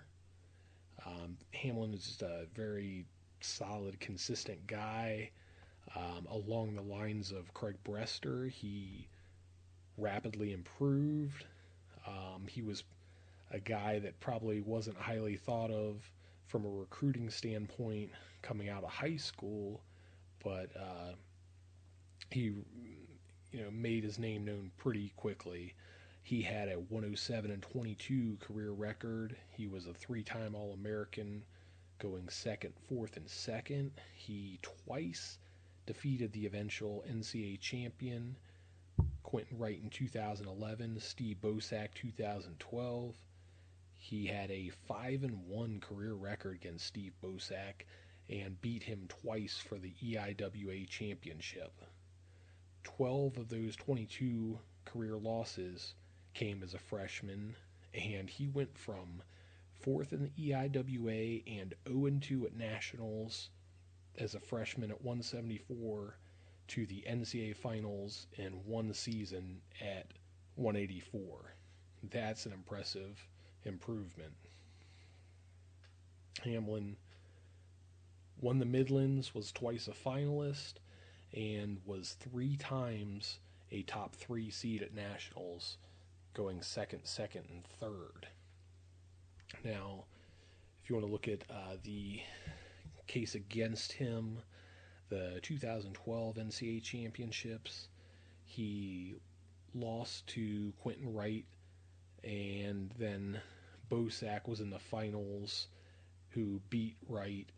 Um, 1.05 1.37
Hamlin 1.53 1.95
is 1.95 2.05
just 2.05 2.23
a 2.23 2.47
very 2.55 3.07
solid, 3.41 4.01
consistent 4.01 4.67
guy. 4.67 5.31
Um, 5.95 6.27
along 6.31 6.75
the 6.75 6.83
lines 6.83 7.33
of 7.33 7.55
Craig 7.55 7.77
Brester, 7.85 8.51
he 8.51 9.09
rapidly 9.97 10.53
improved. 10.53 11.45
Um, 12.07 12.47
he 12.49 12.63
was 12.63 12.85
a 13.51 13.61
guy 13.61 13.99
that 14.01 14.19
probably 14.21 14.61
wasn't 14.61 14.97
highly 14.97 15.37
thought 15.37 15.71
of 15.71 16.11
from 16.47 16.65
a 16.65 16.69
recruiting 16.69 17.31
standpoint 17.31 18.11
coming 18.43 18.69
out 18.69 18.85
of 18.85 18.91
high 18.91 19.17
school, 19.17 19.81
but 20.43 20.71
uh, 20.77 21.13
he 22.31 22.53
you 23.53 23.63
know 23.63 23.71
made 23.71 24.05
his 24.05 24.19
name 24.19 24.45
known 24.45 24.71
pretty 24.77 25.13
quickly. 25.17 25.75
He 26.27 26.43
had 26.43 26.69
a 26.69 26.81
107 26.81 27.53
and 27.53 27.63
22 27.63 28.39
career 28.41 28.73
record. 28.73 29.37
He 29.53 29.69
was 29.69 29.87
a 29.87 29.95
three-time 29.95 30.57
All-American, 30.57 31.45
going 32.01 32.29
second, 32.31 32.75
fourth, 32.89 33.17
and 33.17 33.31
second. 33.31 33.93
He 34.13 34.59
twice 34.61 35.39
defeated 35.87 36.33
the 36.33 36.45
eventual 36.45 37.05
NCAA 37.09 37.61
champion 37.61 38.35
Quentin 39.23 39.57
Wright 39.57 39.81
in 39.81 39.89
2011, 39.89 40.99
Steve 40.99 41.37
Bosak 41.41 41.95
2012. 41.95 43.15
He 43.95 44.27
had 44.27 44.51
a 44.51 44.71
5 44.89 45.23
and 45.23 45.47
1 45.47 45.79
career 45.79 46.15
record 46.15 46.57
against 46.57 46.87
Steve 46.87 47.15
Bosak 47.23 47.87
and 48.29 48.61
beat 48.61 48.83
him 48.83 49.07
twice 49.07 49.59
for 49.59 49.79
the 49.79 49.95
EIWA 50.03 50.89
championship. 50.89 51.81
12 52.83 53.39
of 53.39 53.49
those 53.49 53.77
22 53.77 54.59
career 54.85 55.17
losses 55.19 55.95
came 56.37 56.63
as 56.63 56.75
a 56.75 56.79
freshman, 56.79 57.57
and 57.95 58.29
he 58.29 58.47
went 58.47 58.77
from 58.77 59.23
fourth 59.81 60.13
in 60.13 60.23
the 60.23 60.51
EIWA 60.51 61.43
and 61.61 61.75
0 61.89 62.19
2 62.21 62.47
at 62.47 62.57
nationals 62.57 63.49
as 64.19 64.35
a 64.35 64.41
freshman 64.41 64.91
at 64.91 65.03
174 65.03 66.19
to 66.69 66.85
the 66.87 67.03
NCAA 67.09 67.57
finals 67.57 68.27
in 68.37 68.53
one 68.67 68.93
season 68.93 69.63
at 69.81 70.09
184. 70.57 71.55
That's 72.11 72.45
an 72.45 72.53
impressive 72.53 73.27
improvement. 73.65 74.35
Hamlin 76.45 76.97
won 78.43 78.59
the 78.59 78.67
Midlands, 78.67 79.35
was 79.35 79.53
twice 79.53 79.89
a 79.89 79.93
finalist, 79.93 80.75
and 81.33 81.79
was 81.87 82.15
three 82.21 82.59
times 82.59 83.39
a 83.73 83.83
top 83.83 84.15
three 84.15 84.51
seed 84.51 84.83
at 84.83 84.95
nationals, 84.95 85.79
going 86.37 86.61
second, 86.61 87.01
second, 87.05 87.45
and 87.51 87.65
third. 87.81 88.29
Now, 89.65 90.05
if 90.83 90.91
you 90.91 90.95
want 90.95 91.07
to 91.07 91.13
look 91.13 91.29
at 91.29 91.43
uh, 91.51 91.77
the 91.83 92.21
case 93.07 93.35
against 93.35 93.93
him, 93.93 94.41
the 95.09 95.41
2012 95.43 96.37
NCAA 96.37 96.83
championships, 96.83 97.89
he 98.45 99.15
lost 99.75 100.27
to 100.29 100.75
Quentin 100.83 101.15
Wright, 101.15 101.47
and 102.23 102.93
then 102.99 103.41
Bosak 103.91 104.47
was 104.47 104.61
in 104.61 104.69
the 104.69 104.79
finals, 104.79 105.69
who 106.29 106.61
beat 106.69 106.97
Wright. 107.09 107.49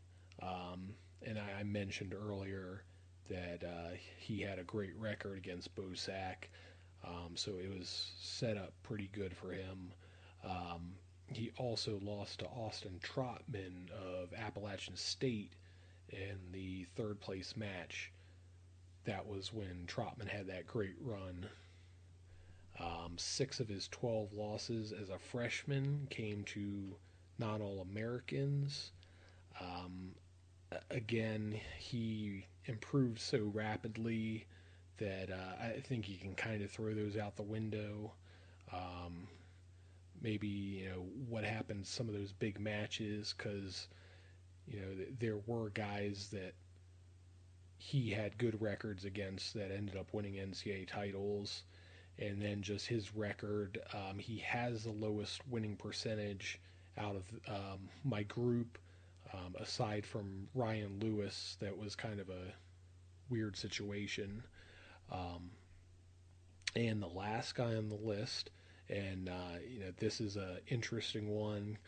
Um, 0.41 0.95
and 1.27 1.37
I, 1.37 1.61
I, 1.61 1.63
mentioned 1.65 2.15
earlier 2.15 2.85
that 3.29 3.65
uh, 3.65 3.97
he 4.19 4.41
had 4.41 4.61
a 4.61 4.65
great 4.65 4.97
record 4.97 5.37
against 5.37 5.75
Bosak, 5.75 6.47
um, 7.05 7.37
so 7.37 7.53
it 7.53 7.71
was 7.77 8.13
set 8.21 8.57
up 8.57 8.73
pretty 8.83 9.09
good 9.13 9.37
for 9.37 9.53
him. 9.53 9.93
Um, 10.45 10.95
he 11.33 11.53
also 11.59 11.99
lost 12.03 12.41
to 12.41 12.47
Austin 12.47 12.99
Trotman 13.03 13.91
of 13.93 14.33
Appalachian 14.35 14.97
State 14.97 15.53
in 16.11 16.39
the 16.53 16.85
third 16.97 17.21
place 17.21 17.57
match. 17.57 18.13
That 19.05 19.27
was 19.27 19.53
when 19.53 19.85
Trotman 19.87 20.29
had 20.29 20.47
that 20.49 20.67
great 20.67 20.97
run. 21.01 21.47
Um, 22.81 23.15
six 23.17 23.61
of 23.61 23.69
his 23.69 23.89
12 23.89 24.33
losses 24.33 24.93
as 24.93 25.11
a 25.11 25.19
freshman 25.19 26.07
came 26.11 26.45
to 26.45 26.97
non 27.39 27.61
All 27.61 27.81
Americans. 27.81 28.93
Um, 29.61 30.15
again, 30.91 31.61
he 31.79 32.47
improved 32.67 33.19
so 33.19 33.51
rapidly 33.53 34.47
that 34.99 35.31
uh, 35.31 35.65
I 35.65 35.81
think 35.81 36.09
you 36.09 36.17
can 36.17 36.35
kind 36.35 36.63
of 36.63 36.71
throw 36.71 36.95
those 36.95 37.17
out 37.17 37.37
the 37.37 37.43
window. 37.43 38.13
Um, 38.73 39.29
maybe 40.21 40.49
you 40.49 40.89
know 40.89 41.07
what 41.29 41.45
happened 41.45 41.87
some 41.87 42.09
of 42.09 42.15
those 42.15 42.33
big 42.33 42.59
matches 42.59 43.35
because 43.37 43.89
you 44.67 44.81
know 44.81 45.05
there 45.19 45.39
were 45.47 45.71
guys 45.71 46.29
that 46.33 46.55
he 47.79 48.11
had 48.11 48.37
good 48.39 48.61
records 48.61 49.05
against 49.05 49.55
that 49.55 49.71
ended 49.71 49.97
up 49.97 50.13
winning 50.13 50.35
NCAA 50.35 50.89
titles, 50.89 51.63
and 52.19 52.43
then 52.43 52.61
just 52.61 52.87
his 52.89 53.15
record. 53.15 53.81
Um, 53.95 54.19
he 54.19 54.39
has 54.39 54.85
the 54.85 54.91
lowest 54.91 55.47
winning 55.49 55.77
percentage 55.77 56.61
out 56.99 57.15
of 57.15 57.23
um, 57.49 57.89
my 58.05 58.25
group, 58.25 58.79
um, 59.33 59.55
aside 59.61 60.05
from 60.05 60.49
Ryan 60.55 60.99
Lewis. 61.01 61.57
That 61.61 61.79
was 61.79 61.95
kind 61.95 62.19
of 62.19 62.29
a 62.29 62.53
weird 63.31 63.57
situation. 63.57 64.43
Um, 65.11 65.51
and 66.77 67.03
the 67.03 67.09
last 67.09 67.55
guy 67.55 67.75
on 67.75 67.89
the 67.89 67.97
list 67.97 68.51
and 68.89 69.29
uh, 69.29 69.59
you 69.69 69.81
know 69.81 69.93
this 69.99 70.21
is 70.21 70.37
a 70.37 70.59
interesting 70.69 71.29
one. 71.29 71.79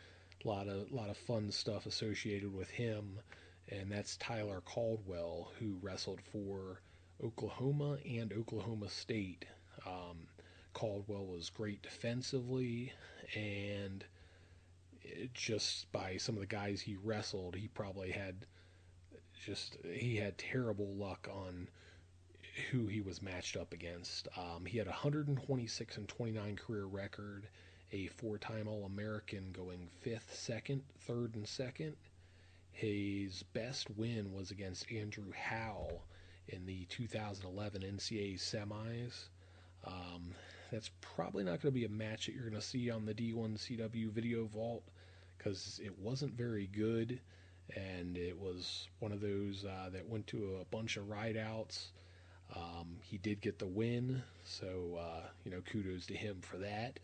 A 0.45 0.49
lot 0.49 0.69
of 0.69 0.91
lot 0.93 1.11
of 1.11 1.17
fun 1.17 1.51
stuff 1.51 1.87
associated 1.87 2.55
with 2.55 2.71
him, 2.71 3.19
and 3.69 3.91
that's 3.91 4.17
Tyler 4.17 4.63
Caldwell, 4.65 5.53
who 5.59 5.79
wrestled 5.83 6.21
for 6.33 6.81
Oklahoma 7.23 7.99
and 8.09 8.33
Oklahoma 8.33 8.89
State. 8.89 9.45
Um, 9.87 10.29
Caldwell 10.73 11.27
was 11.27 11.51
great 11.51 11.83
defensively, 11.83 12.93
and 13.35 14.05
just 15.35 15.91
by 15.93 16.17
some 16.17 16.37
of 16.37 16.41
the 16.41 16.47
guys 16.47 16.81
he 16.81 16.97
wrestled, 17.03 17.57
he 17.57 17.69
probably 17.69 18.11
had 18.11 18.47
just 19.45 19.79
he 19.91 20.17
had 20.17 20.37
terrible 20.37 20.95
luck 20.95 21.29
on 21.33 21.69
who 22.71 22.87
he 22.87 23.01
was 23.01 23.23
matched 23.23 23.57
up 23.57 23.73
against. 23.73 24.29
Um, 24.37 24.65
he 24.65 24.79
had 24.79 24.87
126 24.87 25.97
and 25.97 26.09
29 26.09 26.57
career 26.57 26.85
record, 26.85 27.49
a 27.93 28.07
four-time 28.09 28.69
All-American, 28.69 29.53
going 29.53 29.89
fifth, 30.01 30.35
second, 30.35 30.83
third, 31.01 31.35
and 31.35 31.47
second. 31.47 31.97
His 32.73 33.43
best 33.53 33.91
win 33.97 34.33
was 34.33 34.51
against 34.51 34.91
Andrew 34.91 35.33
Howe 35.33 36.01
in 36.49 36.67
the 36.67 36.85
2011 36.87 37.83
NCAA 37.83 38.39
semis. 38.39 39.29
Um, 39.85 40.35
that's 40.71 40.91
probably 41.01 41.45
not 41.45 41.61
going 41.61 41.73
to 41.75 41.81
be 41.81 41.85
a 41.85 41.89
match 41.89 42.27
that 42.27 42.35
you're 42.35 42.49
going 42.49 42.61
to 42.61 42.67
see 42.67 42.91
on 42.91 43.05
the 43.05 43.15
D1CW 43.15 44.11
Video 44.11 44.45
Vault 44.47 44.85
because 45.37 45.81
it 45.83 45.99
wasn't 45.99 46.35
very 46.35 46.67
good, 46.67 47.21
and 47.75 48.17
it 48.17 48.39
was 48.39 48.89
one 48.99 49.13
of 49.13 49.21
those 49.21 49.65
uh, 49.65 49.91
that 49.91 50.09
went 50.09 50.27
to 50.29 50.59
a 50.61 50.65
bunch 50.67 50.97
of 50.97 51.05
rideouts 51.05 51.89
um, 52.57 52.97
he 53.03 53.19
did 53.19 53.41
get 53.41 53.59
the 53.59 53.67
win, 53.67 54.23
so 54.45 54.99
uh, 54.99 55.27
you 55.45 55.51
know 55.51 55.61
kudos 55.71 56.07
to 56.07 56.15
him 56.15 56.41
for 56.41 56.59
that. 56.59 56.99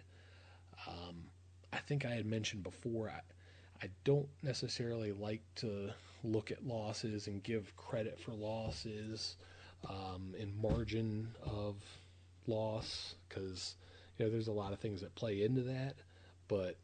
Um, 0.87 1.25
I 1.73 1.79
think 1.79 2.05
I 2.05 2.11
had 2.11 2.27
mentioned 2.27 2.63
before 2.63 3.11
I, 3.11 3.21
I 3.85 3.91
don't 4.05 4.29
necessarily 4.43 5.13
like 5.13 5.43
to 5.57 5.91
look 6.25 6.51
at 6.51 6.67
losses 6.67 7.27
and 7.27 7.43
give 7.43 7.77
credit 7.77 8.19
for 8.19 8.33
losses 8.33 9.37
um, 9.89 10.35
in 10.39 10.53
margin 10.61 11.29
of 11.45 11.77
loss 12.47 13.15
because 13.29 13.77
you 14.19 14.25
know 14.25 14.31
there's 14.31 14.49
a 14.49 14.53
lot 14.53 14.73
of 14.73 14.79
things 14.81 15.01
that 15.01 15.15
play 15.15 15.43
into 15.43 15.63
that, 15.63 15.95
but 16.49 16.77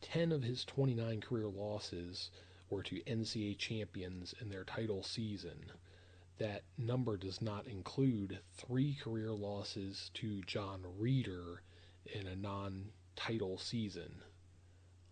10 0.00 0.32
of 0.32 0.42
his 0.42 0.64
29 0.64 1.20
career 1.20 1.46
losses 1.46 2.30
were 2.70 2.82
to 2.82 3.00
NCAA 3.02 3.56
champions 3.58 4.34
in 4.40 4.48
their 4.48 4.64
title 4.64 5.02
season 5.02 5.70
that 6.38 6.62
number 6.78 7.16
does 7.16 7.40
not 7.42 7.66
include 7.66 8.38
three 8.54 8.94
career 8.94 9.32
losses 9.32 10.10
to 10.14 10.42
Jon 10.42 10.80
Reader 10.98 11.62
in 12.06 12.26
a 12.26 12.36
non 12.36 12.86
title 13.16 13.58
season. 13.58 14.22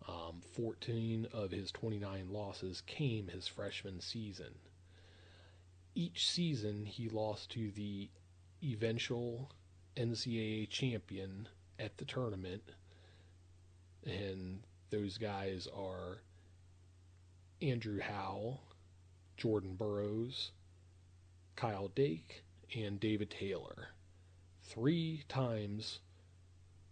Um, 0.08 0.40
14 0.56 1.28
of 1.32 1.50
his 1.50 1.70
29 1.70 2.28
losses 2.30 2.82
came 2.86 3.28
his 3.28 3.46
freshman 3.46 4.00
season. 4.00 4.54
Each 5.94 6.28
season, 6.28 6.86
he 6.86 7.08
lost 7.08 7.50
to 7.50 7.70
the 7.70 8.08
eventual 8.62 9.50
NCAA 9.96 10.68
champion 10.68 11.48
at 11.78 11.98
the 11.98 12.04
tournament, 12.04 12.62
and 14.04 14.60
those 14.90 15.18
guys 15.18 15.68
are 15.76 16.22
Andrew 17.62 18.00
Howe, 18.00 18.60
Jordan 19.36 19.74
Burroughs, 19.74 20.52
Kyle 21.60 21.88
Dake, 21.88 22.42
and 22.74 22.98
David 22.98 23.28
Taylor. 23.30 23.90
three 24.62 25.24
times 25.28 25.98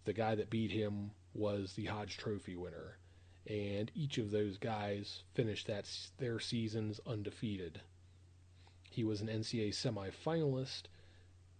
the 0.05 0.13
guy 0.13 0.35
that 0.35 0.51
beat 0.51 0.69
him 0.69 1.09
was 1.33 1.73
the 1.73 1.85
Hodge 1.85 2.17
Trophy 2.17 2.55
winner, 2.55 2.99
and 3.47 3.91
each 3.95 4.19
of 4.19 4.29
those 4.29 4.59
guys 4.59 5.23
finished 5.33 5.65
that 5.65 5.89
their 6.19 6.39
seasons 6.39 6.99
undefeated. 7.07 7.81
He 8.91 9.03
was 9.03 9.21
an 9.21 9.27
NCAA 9.27 9.69
semifinalist 9.69 10.83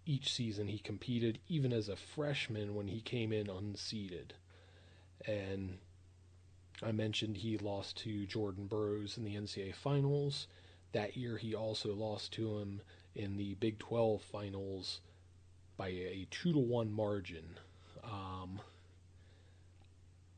each 0.05 0.31
season 0.31 0.67
he 0.67 0.77
competed, 0.77 1.39
even 1.47 1.73
as 1.73 1.89
a 1.89 1.95
freshman 1.95 2.75
when 2.75 2.89
he 2.89 3.01
came 3.01 3.33
in 3.33 3.47
unseeded. 3.47 4.33
And 5.25 5.79
I 6.83 6.91
mentioned 6.91 7.37
he 7.37 7.57
lost 7.57 7.97
to 8.03 8.27
Jordan 8.27 8.67
Burroughs 8.67 9.17
in 9.17 9.23
the 9.23 9.35
NCAA 9.35 9.73
finals. 9.73 10.45
That 10.91 11.17
year 11.17 11.37
he 11.37 11.55
also 11.55 11.95
lost 11.95 12.33
to 12.33 12.59
him 12.59 12.81
in 13.15 13.37
the 13.37 13.55
Big 13.55 13.79
12 13.79 14.21
finals 14.21 15.01
by 15.77 15.87
a 15.87 16.27
2 16.29 16.53
to 16.53 16.59
1 16.59 16.91
margin. 16.91 17.57
Um, 18.03 18.59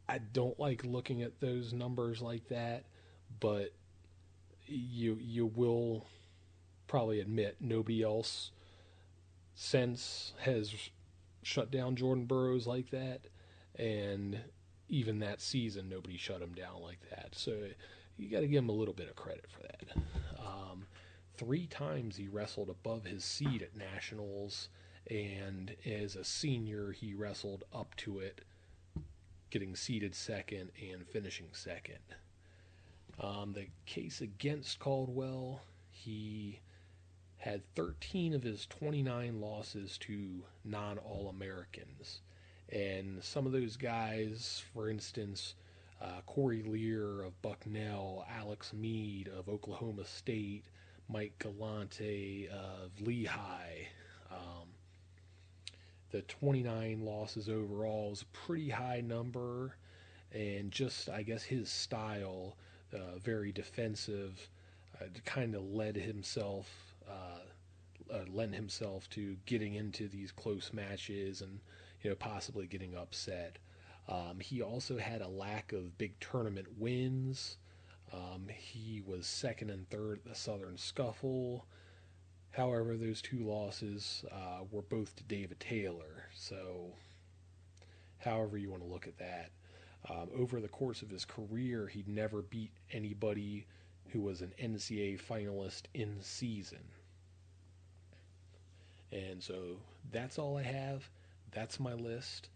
I 0.07 0.17
don't 0.19 0.59
like 0.59 0.83
looking 0.83 1.21
at 1.21 1.39
those 1.39 1.73
numbers 1.73 2.21
like 2.21 2.47
that, 2.49 2.83
but 3.39 3.73
you 4.67 5.17
you 5.19 5.45
will 5.45 6.05
probably 6.87 7.19
admit 7.19 7.57
nobody 7.59 8.03
else 8.03 8.51
since 9.55 10.33
has 10.39 10.73
shut 11.43 11.71
down 11.71 11.95
Jordan 11.95 12.25
Burroughs 12.25 12.67
like 12.67 12.89
that, 12.91 13.21
and 13.75 14.39
even 14.89 15.19
that 15.19 15.41
season 15.41 15.87
nobody 15.89 16.17
shut 16.17 16.41
him 16.41 16.53
down 16.53 16.81
like 16.81 16.99
that. 17.09 17.29
So 17.33 17.57
you 18.17 18.29
got 18.29 18.41
to 18.41 18.47
give 18.47 18.63
him 18.63 18.69
a 18.69 18.73
little 18.73 18.93
bit 18.93 19.09
of 19.09 19.15
credit 19.15 19.45
for 19.49 19.61
that. 19.61 19.83
Three 21.41 21.65
times 21.65 22.17
he 22.17 22.27
wrestled 22.27 22.69
above 22.69 23.05
his 23.05 23.25
seed 23.25 23.63
at 23.63 23.75
nationals, 23.75 24.69
and 25.09 25.75
as 25.83 26.15
a 26.15 26.23
senior 26.23 26.91
he 26.91 27.15
wrestled 27.15 27.63
up 27.73 27.95
to 27.95 28.19
it, 28.19 28.41
getting 29.49 29.75
seeded 29.75 30.13
second 30.13 30.69
and 30.79 31.07
finishing 31.07 31.47
second. 31.51 31.97
Um, 33.19 33.53
the 33.53 33.65
case 33.87 34.21
against 34.21 34.77
Caldwell, 34.77 35.63
he 35.89 36.59
had 37.37 37.63
13 37.73 38.35
of 38.35 38.43
his 38.43 38.67
29 38.67 39.41
losses 39.41 39.97
to 39.97 40.43
non 40.63 40.99
All 40.99 41.27
Americans. 41.27 42.21
And 42.69 43.23
some 43.23 43.47
of 43.47 43.51
those 43.51 43.77
guys, 43.77 44.63
for 44.75 44.91
instance, 44.91 45.55
uh, 45.99 46.21
Corey 46.27 46.61
Lear 46.61 47.23
of 47.23 47.41
Bucknell, 47.41 48.27
Alex 48.29 48.73
Mead 48.73 49.27
of 49.27 49.49
Oklahoma 49.49 50.05
State, 50.05 50.65
Mike 51.11 51.37
Galante 51.39 52.47
of 52.49 53.01
Lehigh. 53.01 53.87
Um, 54.31 54.67
the 56.11 56.21
29 56.23 57.03
losses 57.05 57.49
overall 57.49 58.11
is 58.13 58.21
a 58.21 58.25
pretty 58.27 58.69
high 58.69 59.01
number, 59.01 59.75
and 60.31 60.71
just, 60.71 61.09
I 61.09 61.23
guess, 61.23 61.43
his 61.43 61.69
style, 61.69 62.55
uh, 62.93 63.17
very 63.19 63.51
defensive, 63.51 64.49
uh, 65.01 65.05
kind 65.25 65.55
of 65.55 65.63
led 65.63 65.95
himself 65.95 66.91
uh, 67.09 67.41
uh, 68.11 68.25
lend 68.29 68.53
himself 68.53 69.09
to 69.09 69.37
getting 69.45 69.75
into 69.75 70.07
these 70.07 70.31
close 70.31 70.71
matches 70.73 71.41
and 71.41 71.59
you 72.01 72.09
know 72.09 72.15
possibly 72.15 72.67
getting 72.67 72.95
upset. 72.95 73.57
Um, 74.07 74.39
he 74.39 74.61
also 74.61 74.97
had 74.97 75.21
a 75.21 75.27
lack 75.27 75.71
of 75.71 75.97
big 75.97 76.19
tournament 76.19 76.67
wins. 76.77 77.57
Um, 78.13 78.47
he 78.49 79.01
was 79.05 79.25
second 79.25 79.69
and 79.69 79.89
third 79.89 80.19
at 80.19 80.25
the 80.25 80.35
Southern 80.35 80.77
Scuffle. 80.77 81.65
However, 82.51 82.97
those 82.97 83.21
two 83.21 83.39
losses 83.39 84.25
uh, 84.31 84.63
were 84.69 84.81
both 84.81 85.15
to 85.15 85.23
David 85.23 85.59
Taylor. 85.59 86.25
So, 86.33 86.93
however 88.17 88.57
you 88.57 88.69
want 88.69 88.83
to 88.83 88.89
look 88.89 89.07
at 89.07 89.17
that. 89.19 89.51
Um, 90.09 90.29
over 90.35 90.59
the 90.59 90.67
course 90.67 91.01
of 91.01 91.09
his 91.09 91.25
career, 91.25 91.87
he'd 91.87 92.07
never 92.09 92.41
beat 92.41 92.71
anybody 92.91 93.67
who 94.09 94.19
was 94.19 94.41
an 94.41 94.53
NCAA 94.61 95.21
finalist 95.21 95.83
in 95.93 96.17
season. 96.21 96.83
And 99.11 99.41
so 99.41 99.77
that's 100.11 100.39
all 100.39 100.57
I 100.57 100.63
have. 100.63 101.09
That's 101.51 101.79
my 101.79 101.93
list. 101.93 102.49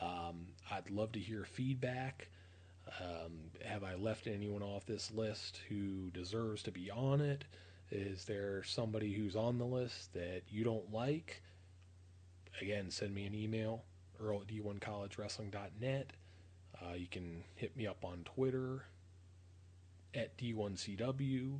Um, 0.00 0.46
I'd 0.70 0.90
love 0.90 1.12
to 1.12 1.20
hear 1.20 1.44
feedback. 1.44 2.28
Um, 3.00 3.50
have 3.64 3.82
I 3.82 3.94
left 3.94 4.26
anyone 4.26 4.62
off 4.62 4.86
this 4.86 5.10
list 5.10 5.60
who 5.68 6.10
deserves 6.10 6.62
to 6.64 6.72
be 6.72 6.90
on 6.90 7.20
it? 7.20 7.44
Is 7.90 8.24
there 8.24 8.62
somebody 8.62 9.12
who's 9.12 9.36
on 9.36 9.58
the 9.58 9.64
list 9.64 10.12
that 10.14 10.42
you 10.48 10.64
don't 10.64 10.92
like? 10.92 11.42
Again, 12.60 12.90
send 12.90 13.14
me 13.14 13.26
an 13.26 13.34
email, 13.34 13.84
earl 14.20 14.40
at 14.40 14.46
d1collegewrestling.net. 14.46 16.12
Uh, 16.82 16.94
you 16.94 17.06
can 17.06 17.44
hit 17.54 17.76
me 17.76 17.86
up 17.86 18.04
on 18.04 18.24
Twitter 18.24 18.84
at 20.14 20.36
D1CW 20.36 21.58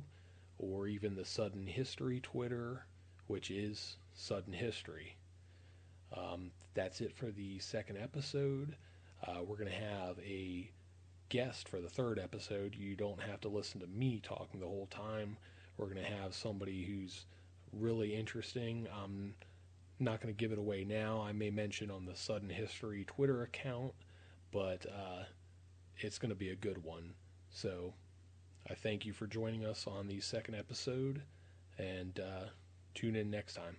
or 0.57 0.87
even 0.87 1.15
the 1.15 1.25
Sudden 1.25 1.67
History 1.67 2.19
Twitter, 2.19 2.85
which 3.27 3.51
is 3.51 3.97
Sudden 4.13 4.53
History. 4.53 5.15
Um, 6.15 6.51
that's 6.73 7.01
it 7.01 7.13
for 7.13 7.31
the 7.31 7.59
second 7.59 7.97
episode. 7.97 8.75
Uh, 9.25 9.41
we're 9.45 9.57
going 9.57 9.71
to 9.71 9.75
have 9.75 10.17
a 10.19 10.69
guest 11.29 11.67
for 11.67 11.79
the 11.79 11.89
third 11.89 12.19
episode. 12.19 12.75
You 12.75 12.95
don't 12.95 13.21
have 13.21 13.41
to 13.41 13.49
listen 13.49 13.79
to 13.81 13.87
me 13.87 14.21
talking 14.23 14.59
the 14.59 14.67
whole 14.67 14.87
time. 14.87 15.37
We're 15.77 15.87
going 15.87 16.03
to 16.03 16.11
have 16.11 16.33
somebody 16.33 16.83
who's 16.83 17.25
really 17.73 18.15
interesting. 18.15 18.87
I'm 18.93 19.35
not 19.99 20.21
going 20.21 20.33
to 20.33 20.37
give 20.37 20.51
it 20.51 20.59
away 20.59 20.83
now. 20.83 21.21
I 21.21 21.31
may 21.31 21.49
mention 21.49 21.91
on 21.91 22.05
the 22.05 22.15
Sudden 22.15 22.49
History 22.49 23.05
Twitter 23.05 23.43
account, 23.43 23.93
but 24.51 24.85
uh, 24.85 25.23
it's 25.97 26.17
going 26.17 26.29
to 26.29 26.35
be 26.35 26.49
a 26.49 26.55
good 26.55 26.83
one. 26.83 27.13
So 27.49 27.93
I 28.69 28.73
thank 28.73 29.05
you 29.05 29.13
for 29.13 29.27
joining 29.27 29.65
us 29.65 29.85
on 29.87 30.07
the 30.07 30.19
second 30.21 30.55
episode, 30.55 31.21
and 31.77 32.19
uh, 32.19 32.47
tune 32.93 33.15
in 33.15 33.29
next 33.29 33.53
time. 33.53 33.77